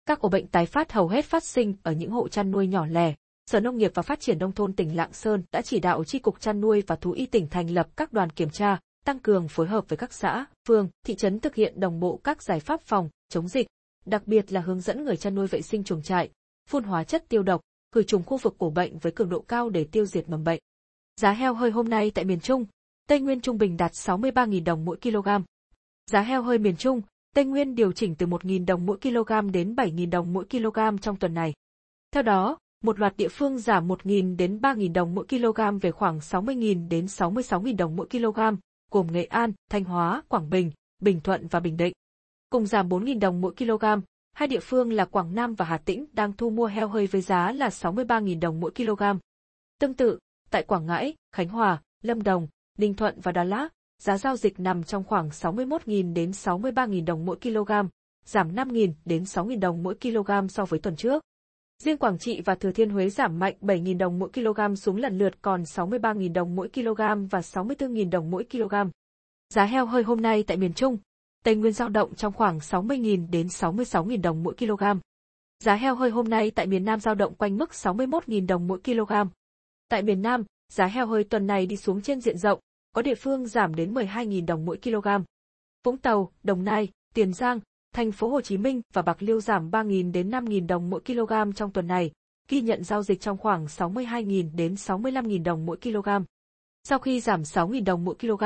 Các 0.05 0.19
ổ 0.19 0.29
bệnh 0.29 0.47
tái 0.47 0.65
phát 0.65 0.91
hầu 0.91 1.07
hết 1.07 1.25
phát 1.25 1.43
sinh 1.43 1.75
ở 1.83 1.91
những 1.91 2.11
hộ 2.11 2.27
chăn 2.27 2.51
nuôi 2.51 2.67
nhỏ 2.67 2.85
lẻ. 2.85 3.15
Sở 3.45 3.59
Nông 3.59 3.77
nghiệp 3.77 3.91
và 3.93 4.01
Phát 4.01 4.19
triển 4.19 4.39
Nông 4.39 4.51
thôn 4.51 4.73
tỉnh 4.73 4.95
Lạng 4.95 5.13
Sơn 5.13 5.43
đã 5.51 5.61
chỉ 5.61 5.79
đạo 5.79 6.03
Tri 6.03 6.19
Cục 6.19 6.41
Chăn 6.41 6.61
nuôi 6.61 6.83
và 6.87 6.95
Thú 6.95 7.11
y 7.11 7.25
tỉnh 7.25 7.47
thành 7.47 7.69
lập 7.69 7.87
các 7.97 8.13
đoàn 8.13 8.29
kiểm 8.29 8.49
tra, 8.49 8.79
tăng 9.05 9.19
cường 9.19 9.47
phối 9.47 9.67
hợp 9.67 9.85
với 9.89 9.97
các 9.97 10.13
xã, 10.13 10.45
phường, 10.67 10.89
thị 11.05 11.15
trấn 11.15 11.39
thực 11.39 11.55
hiện 11.55 11.79
đồng 11.79 11.99
bộ 11.99 12.19
các 12.23 12.43
giải 12.43 12.59
pháp 12.59 12.81
phòng, 12.81 13.09
chống 13.29 13.47
dịch, 13.47 13.67
đặc 14.05 14.27
biệt 14.27 14.51
là 14.51 14.61
hướng 14.61 14.81
dẫn 14.81 15.03
người 15.03 15.17
chăn 15.17 15.35
nuôi 15.35 15.47
vệ 15.47 15.61
sinh 15.61 15.83
chuồng 15.83 16.01
trại, 16.01 16.29
phun 16.69 16.83
hóa 16.83 17.03
chất 17.03 17.25
tiêu 17.29 17.43
độc, 17.43 17.61
khử 17.95 18.03
trùng 18.03 18.23
khu 18.23 18.37
vực 18.37 18.57
ổ 18.57 18.69
bệnh 18.69 18.97
với 18.97 19.11
cường 19.11 19.29
độ 19.29 19.41
cao 19.41 19.69
để 19.69 19.83
tiêu 19.91 20.05
diệt 20.05 20.29
mầm 20.29 20.43
bệnh. 20.43 20.59
Giá 21.21 21.31
heo 21.31 21.53
hơi 21.53 21.71
hôm 21.71 21.89
nay 21.89 22.11
tại 22.11 22.25
miền 22.25 22.39
Trung, 22.39 22.65
Tây 23.07 23.19
Nguyên 23.19 23.41
trung 23.41 23.57
bình 23.57 23.77
đạt 23.77 23.91
63.000 23.91 24.63
đồng 24.63 24.85
mỗi 24.85 24.97
kg. 24.97 25.27
Giá 26.11 26.21
heo 26.21 26.41
hơi 26.41 26.57
miền 26.57 26.75
Trung, 26.77 27.01
Tây 27.35 27.45
Nguyên 27.45 27.75
điều 27.75 27.91
chỉnh 27.91 28.15
từ 28.15 28.25
1.000 28.25 28.65
đồng 28.65 28.85
mỗi 28.85 28.97
kg 28.97 29.51
đến 29.51 29.75
7.000 29.75 30.09
đồng 30.09 30.33
mỗi 30.33 30.45
kg 30.45 30.97
trong 31.01 31.15
tuần 31.15 31.33
này. 31.33 31.53
Theo 32.11 32.23
đó, 32.23 32.57
một 32.83 32.99
loạt 32.99 33.17
địa 33.17 33.27
phương 33.27 33.59
giảm 33.59 33.87
1.000 33.87 34.35
đến 34.37 34.59
3.000 34.59 34.93
đồng 34.93 35.15
mỗi 35.15 35.25
kg 35.25 35.79
về 35.81 35.91
khoảng 35.91 36.19
60.000 36.19 36.89
đến 36.89 37.05
66.000 37.05 37.75
đồng 37.77 37.95
mỗi 37.95 38.07
kg, 38.07 38.39
gồm 38.91 39.11
Nghệ 39.11 39.23
An, 39.23 39.53
Thanh 39.71 39.83
Hóa, 39.83 40.23
Quảng 40.27 40.49
Bình, 40.49 40.71
Bình 41.01 41.19
Thuận 41.21 41.47
và 41.47 41.59
Bình 41.59 41.77
Định. 41.77 41.93
Cùng 42.49 42.65
giảm 42.65 42.89
4.000 42.89 43.19
đồng 43.19 43.41
mỗi 43.41 43.53
kg, 43.57 43.85
Hai 44.33 44.47
địa 44.47 44.59
phương 44.59 44.93
là 44.93 45.05
Quảng 45.05 45.35
Nam 45.35 45.55
và 45.55 45.65
Hà 45.65 45.77
Tĩnh 45.77 46.05
đang 46.13 46.33
thu 46.33 46.49
mua 46.49 46.65
heo 46.65 46.87
hơi 46.87 47.07
với 47.07 47.21
giá 47.21 47.51
là 47.51 47.69
63.000 47.69 48.39
đồng 48.39 48.59
mỗi 48.59 48.71
kg. 48.71 49.03
Tương 49.79 49.93
tự, 49.93 50.19
tại 50.49 50.63
Quảng 50.63 50.85
Ngãi, 50.85 51.13
Khánh 51.31 51.49
Hòa, 51.49 51.81
Lâm 52.01 52.23
Đồng, 52.23 52.47
Ninh 52.77 52.93
Thuận 52.93 53.19
và 53.19 53.31
Đà 53.31 53.43
Lạt, 53.43 53.69
giá 54.01 54.17
giao 54.17 54.38
dịch 54.38 54.60
nằm 54.60 54.84
trong 54.84 55.03
khoảng 55.03 55.29
61.000 55.29 56.13
đến 56.13 56.31
63.000 56.31 57.05
đồng 57.05 57.25
mỗi 57.25 57.38
kg, 57.41 57.71
giảm 58.25 58.55
5.000 58.55 58.93
đến 59.05 59.23
6.000 59.23 59.60
đồng 59.60 59.84
mỗi 59.84 59.95
kg 60.01 60.47
so 60.49 60.65
với 60.65 60.79
tuần 60.79 60.95
trước. 60.95 61.23
Riêng 61.84 61.97
Quảng 61.97 62.17
Trị 62.17 62.41
và 62.41 62.55
Thừa 62.55 62.71
Thiên 62.71 62.89
Huế 62.89 63.10
giảm 63.10 63.39
mạnh 63.39 63.55
7.000 63.62 63.97
đồng 63.97 64.19
mỗi 64.19 64.29
kg 64.29 64.75
xuống 64.75 64.97
lần 64.97 65.17
lượt 65.17 65.41
còn 65.41 65.63
63.000 65.63 66.34
đồng 66.34 66.55
mỗi 66.55 66.69
kg 66.69 67.27
và 67.29 67.39
64.000 67.39 68.10
đồng 68.10 68.31
mỗi 68.31 68.45
kg. 68.51 68.75
Giá 69.53 69.65
heo 69.65 69.86
hơi 69.86 70.03
hôm 70.03 70.21
nay 70.21 70.43
tại 70.43 70.58
miền 70.58 70.73
Trung, 70.73 70.97
Tây 71.43 71.55
Nguyên 71.55 71.73
dao 71.73 71.89
động 71.89 72.15
trong 72.15 72.34
khoảng 72.34 72.58
60.000 72.58 73.29
đến 73.29 73.47
66.000 73.47 74.21
đồng 74.21 74.43
mỗi 74.43 74.55
kg. 74.55 74.84
Giá 75.63 75.75
heo 75.75 75.95
hơi 75.95 76.10
hôm 76.10 76.29
nay 76.29 76.51
tại 76.51 76.67
miền 76.67 76.86
Nam 76.86 76.99
dao 76.99 77.15
động 77.15 77.36
quanh 77.36 77.58
mức 77.58 77.69
61.000 77.71 78.47
đồng 78.47 78.67
mỗi 78.67 78.79
kg. 78.86 79.13
Tại 79.89 80.01
miền 80.01 80.21
Nam, 80.21 80.43
giá 80.73 80.86
heo 80.86 81.08
hơi 81.08 81.23
tuần 81.23 81.47
này 81.47 81.65
đi 81.65 81.77
xuống 81.77 82.01
trên 82.01 82.21
diện 82.21 82.38
rộng, 82.38 82.60
có 82.95 83.01
địa 83.01 83.15
phương 83.15 83.47
giảm 83.47 83.75
đến 83.75 83.93
12.000 83.93 84.45
đồng 84.45 84.65
mỗi 84.65 84.77
kg. 84.84 85.08
Vũng 85.84 85.97
Tàu, 85.97 86.31
Đồng 86.43 86.63
Nai, 86.63 86.89
Tiền 87.13 87.34
Giang, 87.34 87.60
Thành 87.93 88.12
phố 88.12 88.29
Hồ 88.29 88.41
Chí 88.41 88.58
Minh 88.58 88.81
và 88.93 89.01
Bạc 89.01 89.17
Liêu 89.19 89.41
giảm 89.41 89.69
3.000 89.71 90.12
đến 90.12 90.29
5.000 90.29 90.67
đồng 90.67 90.89
mỗi 90.89 91.01
kg 91.01 91.53
trong 91.55 91.71
tuần 91.71 91.88
này, 91.88 92.12
ghi 92.49 92.62
nhận 92.62 92.84
giao 92.84 93.03
dịch 93.03 93.21
trong 93.21 93.38
khoảng 93.38 93.65
62.000 93.65 94.55
đến 94.55 94.73
65.000 94.73 95.43
đồng 95.43 95.65
mỗi 95.65 95.77
kg. 95.77 96.10
Sau 96.84 96.99
khi 96.99 97.19
giảm 97.19 97.41
6.000 97.41 97.84
đồng 97.84 98.05
mỗi 98.05 98.15
kg, 98.15 98.43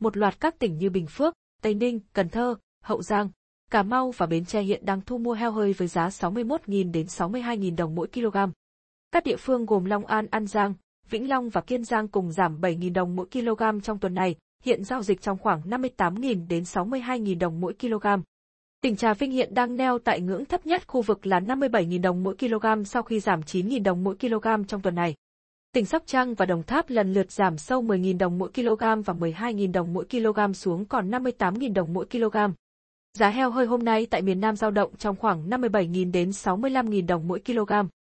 một 0.00 0.16
loạt 0.16 0.40
các 0.40 0.58
tỉnh 0.58 0.78
như 0.78 0.90
Bình 0.90 1.06
Phước, 1.06 1.34
Tây 1.62 1.74
Ninh, 1.74 2.00
Cần 2.12 2.28
Thơ, 2.28 2.54
Hậu 2.82 3.02
Giang, 3.02 3.30
Cà 3.70 3.82
Mau 3.82 4.10
và 4.10 4.26
Bến 4.26 4.44
Tre 4.44 4.62
hiện 4.62 4.86
đang 4.86 5.00
thu 5.00 5.18
mua 5.18 5.32
heo 5.32 5.50
hơi 5.50 5.72
với 5.72 5.88
giá 5.88 6.08
61.000 6.08 6.92
đến 6.92 7.06
62.000 7.06 7.76
đồng 7.76 7.94
mỗi 7.94 8.08
kg. 8.08 8.36
Các 9.12 9.24
địa 9.24 9.36
phương 9.36 9.66
gồm 9.66 9.84
Long 9.84 10.06
An, 10.06 10.26
An 10.30 10.46
Giang, 10.46 10.74
Vĩnh 11.10 11.28
Long 11.28 11.48
và 11.48 11.60
Kiên 11.60 11.84
Giang 11.84 12.08
cùng 12.08 12.32
giảm 12.32 12.60
7.000 12.60 12.92
đồng 12.92 13.16
mỗi 13.16 13.26
kg 13.32 13.80
trong 13.82 13.98
tuần 13.98 14.14
này, 14.14 14.34
hiện 14.64 14.84
giao 14.84 15.02
dịch 15.02 15.20
trong 15.20 15.38
khoảng 15.38 15.60
58.000 15.60 16.48
đến 16.48 16.62
62.000 16.62 17.38
đồng 17.38 17.60
mỗi 17.60 17.74
kg. 17.80 18.06
Tỉnh 18.80 18.96
Trà 18.96 19.14
Vinh 19.14 19.30
hiện 19.30 19.54
đang 19.54 19.76
neo 19.76 19.98
tại 19.98 20.20
ngưỡng 20.20 20.44
thấp 20.44 20.66
nhất 20.66 20.86
khu 20.86 21.02
vực 21.02 21.26
là 21.26 21.40
57.000 21.40 22.00
đồng 22.00 22.22
mỗi 22.22 22.36
kg 22.36 22.84
sau 22.84 23.02
khi 23.02 23.20
giảm 23.20 23.40
9.000 23.40 23.82
đồng 23.82 24.04
mỗi 24.04 24.16
kg 24.16 24.64
trong 24.68 24.82
tuần 24.82 24.94
này. 24.94 25.14
Tỉnh 25.72 25.86
Sóc 25.86 26.02
Trăng 26.06 26.34
và 26.34 26.46
Đồng 26.46 26.62
Tháp 26.62 26.90
lần 26.90 27.12
lượt 27.12 27.32
giảm 27.32 27.58
sâu 27.58 27.82
10.000 27.82 28.18
đồng 28.18 28.38
mỗi 28.38 28.50
kg 28.54 29.02
và 29.04 29.14
12.000 29.14 29.72
đồng 29.72 29.92
mỗi 29.92 30.04
kg 30.10 30.52
xuống 30.54 30.84
còn 30.84 31.10
58.000 31.10 31.74
đồng 31.74 31.92
mỗi 31.92 32.06
kg. 32.06 32.36
Giá 33.18 33.30
heo 33.30 33.50
hơi 33.50 33.66
hôm 33.66 33.84
nay 33.84 34.06
tại 34.06 34.22
miền 34.22 34.40
Nam 34.40 34.56
giao 34.56 34.70
động 34.70 34.96
trong 34.98 35.16
khoảng 35.16 35.48
57.000 35.48 36.12
đến 36.12 36.30
65.000 36.30 37.06
đồng 37.06 37.28
mỗi 37.28 37.40
kg. 37.40 37.72